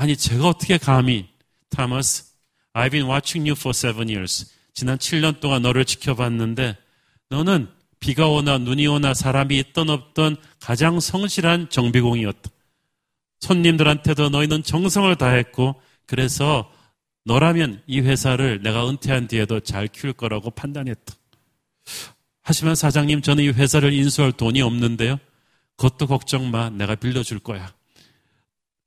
[0.00, 1.28] 아니 제가 어떻게 감히
[1.68, 2.32] 타머스,
[2.72, 4.50] I've been watching you for seven years.
[4.72, 6.78] 지난 7년 동안 너를 지켜봤는데
[7.28, 12.50] 너는 비가 오나 눈이 오나 사람이 있던 없던 가장 성실한 정비공이었다.
[13.40, 15.74] 손님들한테도 너희는 정성을 다했고
[16.06, 16.72] 그래서
[17.26, 21.14] 너라면 이 회사를 내가 은퇴한 뒤에도 잘 키울 거라고 판단했다.
[22.40, 25.18] 하지만 사장님 저는 이 회사를 인수할 돈이 없는데요.
[25.76, 26.70] 그것도 걱정 마.
[26.70, 27.74] 내가 빌려줄 거야.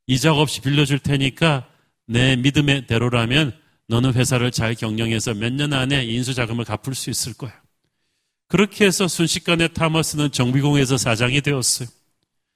[0.07, 1.67] 이자 없이 빌려줄 테니까
[2.05, 7.33] 내 믿음의 대로라면 너는 회사를 잘 경영해서 몇 년 안에 인수 자금을 갚을 수 있을
[7.33, 7.53] 거야.
[8.47, 11.87] 그렇게 해서 순식간에 타머스는 정비공에서 사장이 되었어요.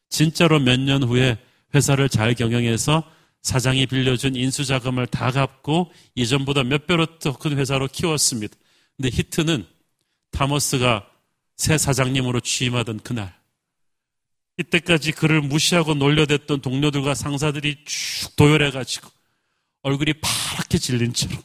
[0.10, 1.38] 진짜로 몇 년 후에
[1.76, 3.04] 회사를 잘 경영해서
[3.44, 8.56] 사장이 빌려준 인수자금을 다 갚고 이전보다 몇 배로 더 큰 회사로 키웠습니다.
[8.98, 9.66] 근데 히트는
[10.32, 11.08] 타머스가
[11.56, 13.34] 새 사장님으로 취임하던 그날
[14.58, 19.10] 이때까지 그를 무시하고 놀려댔던 동료들과 상사들이 쭉 도열해가지고
[19.84, 21.36] 얼굴이 파랗게 질린 채로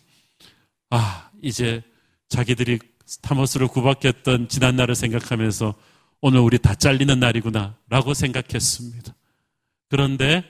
[0.91, 1.83] 아 이제
[2.29, 2.79] 자기들이
[3.21, 5.75] 타머스를 구박했던 지난 날을 생각하면서
[6.23, 9.15] 오늘 우리 다 잘리는 날이구나 라고 생각했습니다.
[9.91, 10.45] 그런데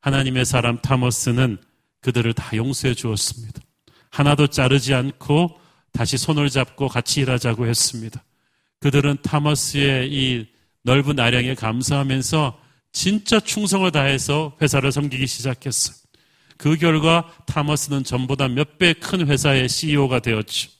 [0.00, 1.58] 하나님의 사람 타머스는
[2.00, 3.60] 그들을 다 용서해 주었습니다.
[4.10, 5.58] 하나도 자르지 않고
[5.92, 8.22] 다시 손을 잡고 같이 일하자고 했습니다.
[8.78, 10.46] 그들은 타머스의 이
[10.86, 15.96] 넓은 아량에 감사하면서 진짜 충성을 다해서 회사를 섬기기 시작했어요.
[16.56, 20.70] 그 결과 타머스는 전보다 몇 배 큰 회사의 CEO가 되었죠.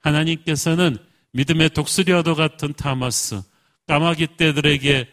[0.00, 0.98] 하나님께서는
[1.32, 3.42] 믿음의 독수리와도 같은 타머스,
[3.86, 5.08] 까마귀 떼들에게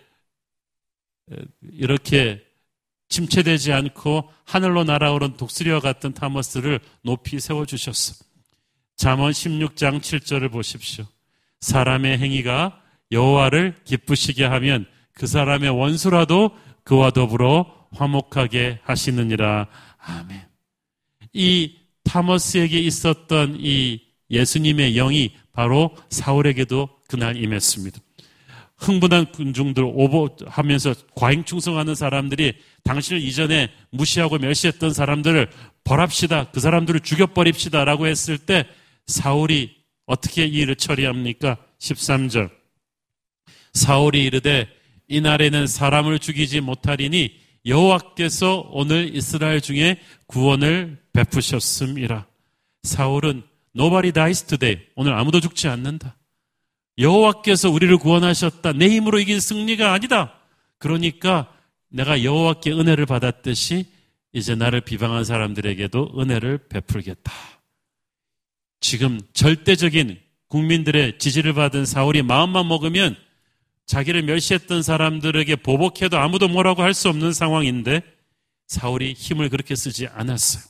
[1.73, 2.43] 이렇게
[3.09, 8.25] 침체되지 않고 하늘로 날아오른 독수리와 같은 타머스를 높이 세워주셨어.
[8.95, 11.05] 잠언 16장 7절을 보십시오.
[11.59, 12.80] 사람의 행위가
[13.11, 16.51] 여호와를 기쁘시게 하면 그 사람의 원수라도
[16.83, 19.67] 그와 더불어 화목하게 하시느니라.
[19.97, 20.41] 아멘.
[21.33, 27.99] 이 타머스에게 있었던 이 예수님의 영이 바로 사울에게도 그날 임했습니다.
[28.77, 35.49] 흥분한 군중들 오버하면서 과잉 충성하는 사람들이 당신을 이전에 무시하고 멸시했던 사람들을
[35.83, 36.49] 벌합시다.
[36.51, 37.85] 그 사람들을 죽여버립시다.
[37.85, 38.65] 라고 했을 때
[39.05, 39.75] 사울이
[40.07, 41.57] 어떻게 이 일을 처리합니까?
[41.79, 42.60] 13절.
[43.73, 44.67] 사울이 이르되
[45.07, 52.25] 이 날에는 사람을 죽이지 못하리니 여호와께서 오늘 이스라엘 중에 구원을 베푸셨음이라.
[52.83, 53.43] 사울은
[53.75, 54.85] Nobody dies today.
[54.95, 56.17] 오늘 아무도 죽지 않는다.
[56.97, 58.73] 여호와께서 우리를 구원하셨다.
[58.73, 60.33] 내 힘으로 이긴 승리가 아니다.
[60.77, 61.53] 그러니까
[61.89, 63.85] 내가 여호와께 은혜를 받았듯이
[64.33, 67.31] 이제 나를 비방한 사람들에게도 은혜를 베풀겠다.
[68.79, 73.15] 지금 절대적인 국민들의 지지를 받은 사울이 마음만 먹으면
[73.91, 78.01] 자기를 멸시했던 사람들에게 보복해도 아무도 뭐라고 할 수 없는 상황인데
[78.67, 80.63] 사울이 힘을 그렇게 쓰지 않았어요.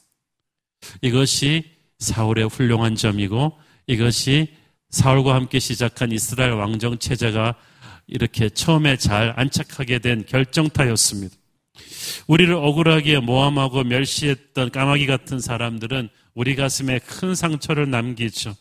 [1.04, 1.64] 이것이
[2.00, 3.56] 사울의 훌륭한 점이고
[3.86, 4.56] 이것이
[4.90, 7.56] 사울과 함께 시작한 이스라엘 왕정 체제가
[8.08, 11.36] 이렇게 처음에 잘 안착하게 된 결정타였습니다.
[12.26, 18.56] 우리를 억울하게 모함하고 멸시했던 까마귀 같은 사람들은 우리 가슴에 큰 상처를 남기죠.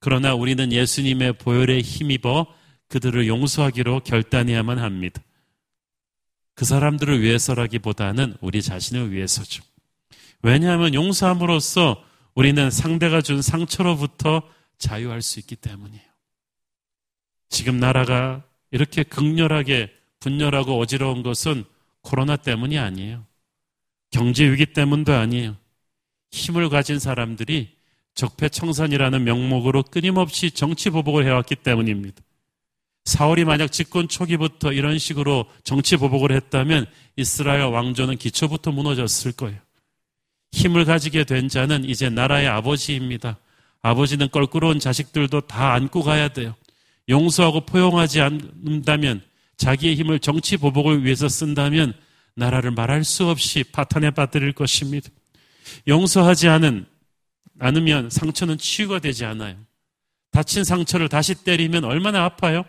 [0.00, 2.46] 그러나 우리는 예수님의 보혈에 힘입어
[2.94, 5.20] 그들을 용서하기로 결단해야만 합니다.
[6.54, 9.64] 그 사람들을 위해서라기보다는 우리 자신을 위해서죠.
[10.42, 12.04] 왜냐하면 용서함으로써
[12.36, 16.04] 우리는 상대가 준 상처로부터 자유할 수 있기 때문이에요.
[17.48, 21.64] 지금 나라가 이렇게 극렬하게 분열하고 어지러운 것은
[22.00, 23.26] 코로나 때문이 아니에요.
[24.12, 25.56] 경제 위기 때문도 아니에요.
[26.30, 27.74] 힘을 가진 사람들이
[28.14, 32.22] 적폐청산이라는 명목으로 끊임없이 정치 보복을 해왔기 때문입니다.
[33.04, 36.86] 사울이 만약 집권 초기부터 이런 식으로 정치 보복을 했다면
[37.16, 39.58] 이스라엘 왕조는 기초부터 무너졌을 거예요.
[40.52, 43.38] 힘을 가지게 된 자는 이제 나라의 아버지입니다.
[43.82, 46.54] 아버지는 껄끄러운 자식들도 다 안고 가야 돼요.
[47.08, 49.22] 용서하고 포용하지 않는다면
[49.56, 51.92] 자기의 힘을 정치 보복을 위해서 쓴다면
[52.34, 55.10] 나라를 말할 수 없이 파탄에 빠뜨릴 것입니다.
[55.86, 56.86] 용서하지 않은,
[57.58, 59.56] 않으면 상처는 치유가 되지 않아요.
[60.30, 62.64] 다친 상처를 다시 때리면 얼마나 아파요?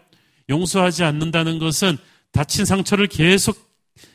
[0.49, 1.97] 용서하지 않는다는 것은
[2.31, 3.57] 다친 상처를 계속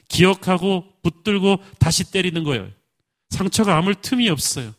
[0.09, 2.71] 기억하고 붙들고 다시 때리는 거예요.
[3.31, 4.75] 상처가 아물 틈이 없어요.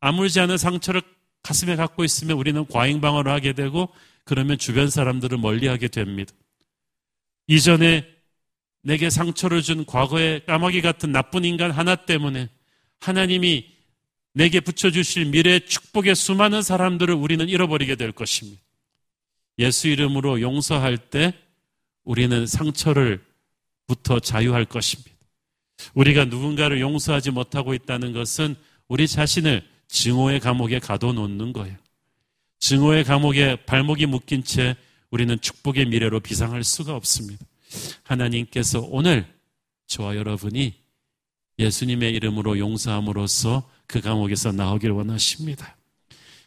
[0.00, 1.02] 아물지 않은 상처를
[1.42, 3.88] 가슴에 갖고 있으면 우리는 과잉방어를 하게 되고
[4.24, 6.32] 그러면 주변 사람들을 멀리하게 됩니다.
[7.46, 8.06] 이전에
[8.82, 12.48] 내게 상처를 준 과거의 까마귀 같은 나쁜 인간 하나 때문에
[13.00, 13.66] 하나님이
[14.32, 18.62] 내게 붙여주실 미래의 축복의 수많은 사람들을 우리는 잃어버리게 될 것입니다.
[19.60, 21.34] 예수 이름으로 용서할 때
[22.02, 23.22] 우리는 상처를
[23.86, 25.10] 부터 자유할 것입니다.
[25.94, 28.56] 우리가 누군가를 용서하지 못하고 있다는 것은
[28.88, 31.76] 우리 자신을 증오의 감옥에 가둬놓는 거예요.
[32.58, 34.76] 증오의 감옥에 발목이 묶인 채
[35.10, 37.44] 우리는 축복의 미래로 비상할 수가 없습니다.
[38.02, 39.26] 하나님께서 오늘
[39.86, 40.74] 저와 여러분이
[41.58, 45.76] 예수님의 이름으로 용서함으로써 그 감옥에서 나오길 원하십니다.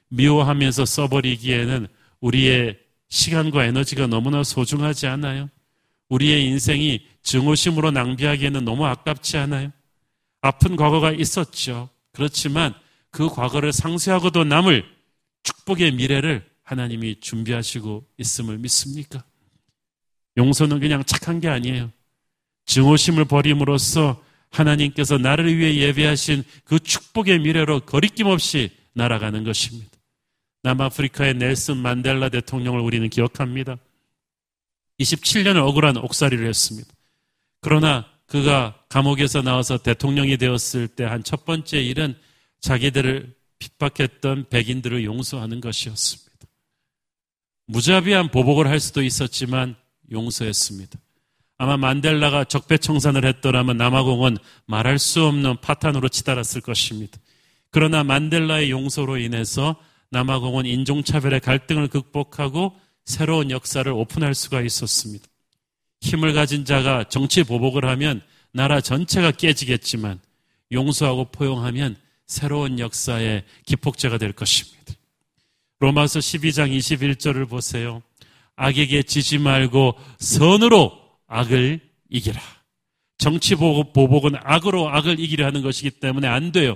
[0.09, 1.87] 미워하면서 써버리기에는
[2.21, 2.82] 우리의
[3.13, 5.47] 시간과 에너지가 너무나 소중하지 않아요?
[6.09, 9.71] 우리의 인생이 증오심으로 낭비하기에는 너무 아깝지 않아요?
[10.41, 11.89] 아픈 과거가 있었죠.
[12.11, 12.73] 그렇지만
[13.11, 14.83] 그 과거를 상쇄하고도 남을
[15.43, 19.23] 축복의 미래를 하나님이 준비하시고 있음을 믿습니까?
[20.35, 21.91] 용서는 그냥 착한 게 아니에요.
[22.65, 29.92] 증오심을 버림으로써 하나님께서 나를 위해 예배하신 그 축복의 미래로 거리낌 없이 날아가는 것입니다.
[30.63, 33.77] 남아프리카의 넬슨 만델라 대통령을 우리는 기억합니다.
[34.99, 36.89] 27년을 억울한 옥살이를 했습니다.
[37.61, 42.15] 그러나 그가 감옥에서 나와서 대통령이 되었을 때 한 첫 번째 일은
[42.61, 46.31] 자기들을 핍박했던 백인들을 용서하는 것이었습니다.
[47.67, 49.75] 무자비한 보복을 할 수도 있었지만
[50.11, 50.99] 용서했습니다.
[51.57, 57.17] 아마 만델라가 적폐청산을 했더라면 남아공은 말할 수 없는 파탄으로 치달았을 것입니다.
[57.71, 59.75] 그러나 만델라의 용서로 인해서
[60.13, 65.25] 남아공은 인종차별의 갈등을 극복하고 새로운 역사를 오픈할 수가 있었습니다.
[66.01, 70.19] 힘을 가진 자가 정치 보복을 하면 나라 전체가 깨지겠지만
[70.71, 71.95] 용서하고 포용하면
[72.27, 74.93] 새로운 역사의 기폭제가 될 것입니다.
[75.79, 78.03] 로마서 12장 21절을 보세요.
[78.55, 80.93] 악에게 지지 말고 선으로
[81.27, 82.39] 악을 이기라.
[83.17, 86.75] 정치 보복은 악으로 악을 이기려 하는 것이기 때문에 안 돼요.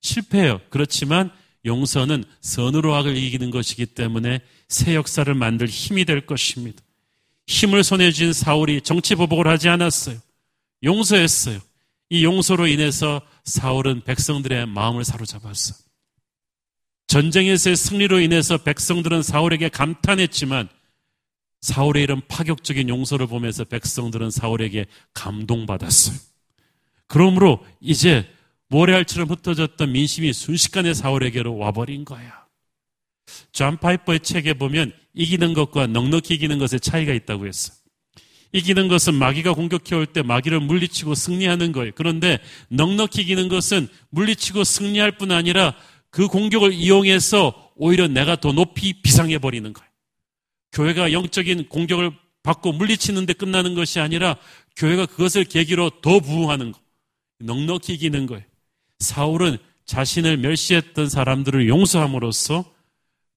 [0.00, 0.60] 실패해요.
[0.70, 1.30] 그렇지만
[1.68, 6.82] 용서는 선으로 악을 이기는 것이기 때문에 새 역사를 만들 힘이 될 것입니다.
[7.46, 10.18] 힘을 손에 쥔 사울이 정치 보복을 하지 않았어요.
[10.82, 11.60] 용서했어요.
[12.10, 15.74] 이 용서로 인해서 사울은 백성들의 마음을 사로잡았어.
[17.06, 20.68] 전쟁에서의 승리로 인해서 백성들은 사울에게 감탄했지만
[21.60, 26.16] 사울의 이런 파격적인 용서를 보면서 백성들은 사울에게 감동받았어요.
[27.06, 28.28] 그러므로 이제
[28.68, 32.46] 모래알처럼 흩어졌던 민심이 순식간에 사울에게로 와버린 거야.
[33.52, 37.72] 존 파이퍼의 책에 보면 이기는 것과 넉넉히 이기는 것의 차이가 있다고 했어.
[38.52, 41.92] 이기는 것은 마귀가 공격해 올 때 마귀를 물리치고 승리하는 거예요.
[41.94, 42.38] 그런데
[42.68, 45.74] 넉넉히 이기는 것은 물리치고 승리할 뿐 아니라
[46.10, 49.88] 그 공격을 이용해서 오히려 내가 더 높이 비상해 버리는 거예요.
[50.72, 52.12] 교회가 영적인 공격을
[52.42, 54.36] 받고 물리치는데 끝나는 것이 아니라
[54.76, 56.80] 교회가 그것을 계기로 더 부흥하는 거.
[57.40, 58.44] 넉넉히 이기는 거예요.
[58.98, 62.64] 사울은 자신을 멸시했던 사람들을 용서함으로써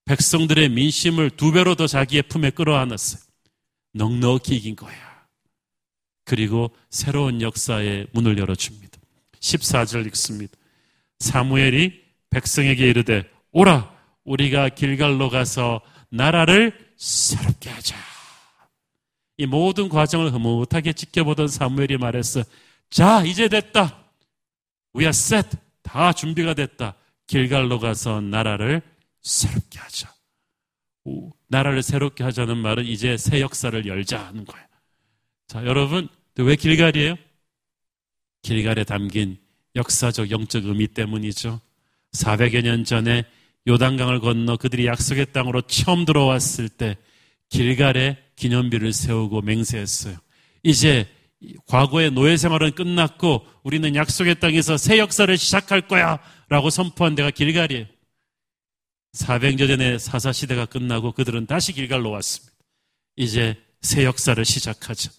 [0.05, 3.22] 백성들의 민심을 두 배로 더 자기의 품에 끌어안았어요.
[3.93, 5.12] 넉넉히 이긴 거야.
[6.26, 8.97] 그리고 새로운 역사의 문을 열어줍니다.
[9.39, 10.53] 14절 읽습니다.
[11.20, 13.91] 사무엘이 백성에게 이르되 오라
[14.24, 17.95] 우리가 길갈로 가서 나라를 새롭게 하자.
[19.38, 22.43] 이 모든 과정을 흐뭇하게 지켜보던 사무엘이 말했어.
[22.89, 24.01] 자, 이제 됐다.
[24.96, 25.58] We are set.
[25.84, 26.96] 다 준비가 됐다.
[27.28, 28.82] 길갈로 가서 나라를
[29.22, 30.14] 새롭게 하자.
[31.06, 34.68] 오, 나라를 새롭게 하자는 말은 이제 새 역사를 열자 하는 거예요.
[35.48, 37.16] 자, 여러분, 왜 길갈이에요?
[38.42, 39.38] 길갈에 담긴
[39.76, 41.60] 역사적 영적 의미 때문이죠.
[42.14, 43.24] 400여 년 전에
[43.68, 46.98] 요단강을 건너 그들이 약속의 땅으로 처음 들어왔을 때
[47.50, 50.18] 길갈에 기념비를 세우고 맹세했어요.
[50.64, 51.08] 이제
[51.68, 56.20] 과거의 노예 생활은 끝났고 우리는 약속의 땅에서 새 역사를 시작할 거야
[56.50, 57.86] 라고 선포한 데가 길갈이에요.
[59.14, 62.54] 400년 전에 사사시대가 끝나고 그들은 다시 길갈로 왔습니다.
[63.16, 65.12] 이제 새 역사를 시작하자.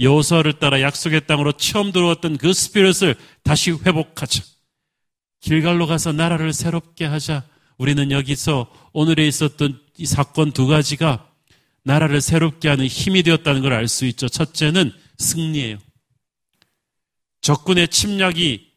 [0.00, 4.42] 여호수아를 따라 약속의 땅으로 처음 들어왔던 그 스피릿을 다시 회복하자.
[5.40, 7.44] 길갈로 가서 나라를 새롭게 하자.
[7.76, 11.28] 우리는 여기서 오늘에 있었던 이 사건 두 가지가
[11.82, 14.28] 나라를 새롭게 하는 힘이 되었다는 걸 알 수 있죠.
[14.28, 15.78] 첫째는 승리예요.
[17.40, 18.72] 적군의 침략이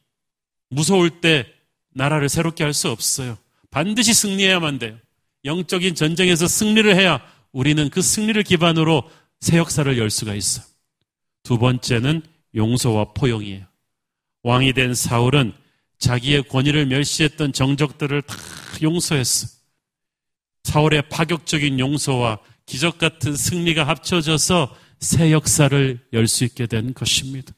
[0.69, 1.47] 무서울 때
[1.93, 3.37] 나라를 새롭게 할 수 없어요.
[3.71, 4.97] 반드시 승리해야만 돼요.
[5.45, 7.21] 영적인 전쟁에서 승리를 해야
[7.51, 9.09] 우리는 그 승리를 기반으로
[9.39, 10.61] 새 역사를 열 수가 있어.
[11.43, 12.21] 두 번째는
[12.55, 13.65] 용서와 포용이에요.
[14.43, 15.53] 왕이 된 사울은
[15.99, 18.35] 자기의 권위를 멸시했던 정적들을 다
[18.81, 19.47] 용서했어.
[20.63, 27.53] 사울의 파격적인 용서와 기적 같은 승리가 합쳐져서 새 역사를 열 수 있게 된 것입니다.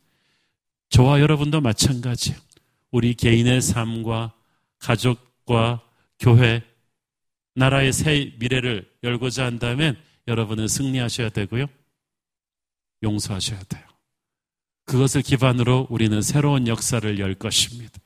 [0.90, 2.40] 저와 여러분도 마찬가지예요.
[2.92, 4.34] 우리 개인의 삶과
[4.80, 5.82] 가족과
[6.20, 6.64] 교회,
[7.56, 11.66] 나라의 새 미래를 열고자 한다면 여러분은 승리하셔야 되고요.
[13.04, 13.84] 용서하셔야 돼요.
[14.86, 18.00] 그것을 기반으로 우리는 새로운 역사를 열 것입니다.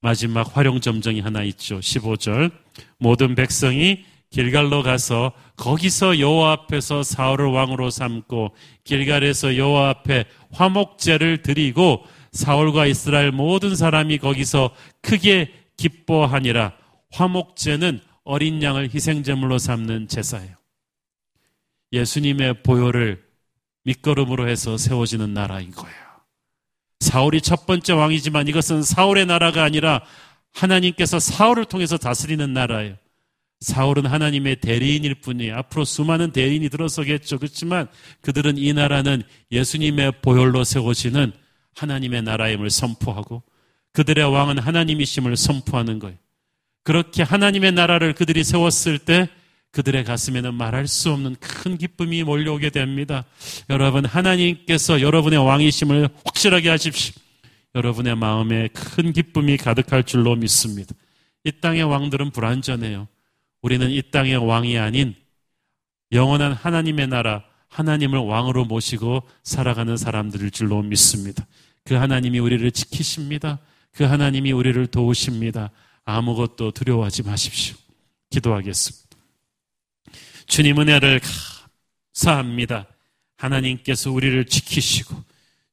[0.00, 1.78] 마지막 활용점정이 하나 있죠.
[1.78, 2.50] 15절.
[2.98, 12.04] 모든 백성이 길갈로 가서 거기서 여호와 앞에서 사울을 왕으로 삼고 길갈에서 여호와 앞에 화목제를 드리고
[12.32, 16.72] 사울과 이스라엘 모든 사람이 거기서 크게 기뻐하니라
[17.12, 20.56] 화목제는 어린 양을 희생제물로 삼는 제사예요.
[21.92, 23.22] 예수님의 보혈을
[23.84, 25.96] 밑거름으로 해서 세워지는 나라인 거예요.
[27.00, 30.02] 사울이 첫 번째 왕이지만 이것은 사울의 나라가 아니라
[30.54, 32.96] 하나님께서 사울을 통해서 다스리는 나라예요.
[33.62, 35.56] 사울은 하나님의 대리인일 뿐이에요.
[35.56, 37.38] 앞으로 수많은 대리인이 들어서겠죠.
[37.38, 37.86] 그렇지만
[38.20, 41.32] 그들은 이 나라는 예수님의 보혈로 세워지는
[41.74, 43.42] 하나님의 나라임을 선포하고
[43.92, 46.16] 그들의 왕은 하나님이심을 선포하는 거예요.
[46.82, 49.28] 그렇게 하나님의 나라를 그들이 세웠을 때
[49.70, 53.24] 그들의 가슴에는 말할 수 없는 큰 기쁨이 몰려오게 됩니다.
[53.70, 57.14] 여러분, 하나님께서 여러분의 왕이심을 확실하게 하십시오.
[57.74, 60.94] 여러분의 마음에 큰 기쁨이 가득할 줄로 믿습니다.
[61.44, 63.08] 이 땅의 왕들은 불완전해요.
[63.62, 65.14] 우리는 이 땅의 왕이 아닌
[66.10, 71.46] 영원한 하나님의 나라, 하나님을 왕으로 모시고 살아가는 사람들일 줄로 믿습니다.
[71.84, 73.58] 그 하나님이 우리를 지키십니다.
[73.92, 75.70] 그 하나님이 우리를 도우십니다.
[76.04, 77.76] 아무것도 두려워하지 마십시오.
[78.30, 79.16] 기도하겠습니다.
[80.46, 81.20] 주님 은혜를
[82.14, 82.86] 감사합니다.
[83.36, 85.16] 하나님께서 우리를 지키시고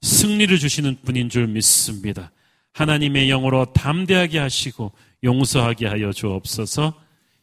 [0.01, 2.31] 승리를 주시는 분인 줄 믿습니다.
[2.73, 6.93] 하나님의 영으로 담대하게 하시고 용서하게 하여 주옵소서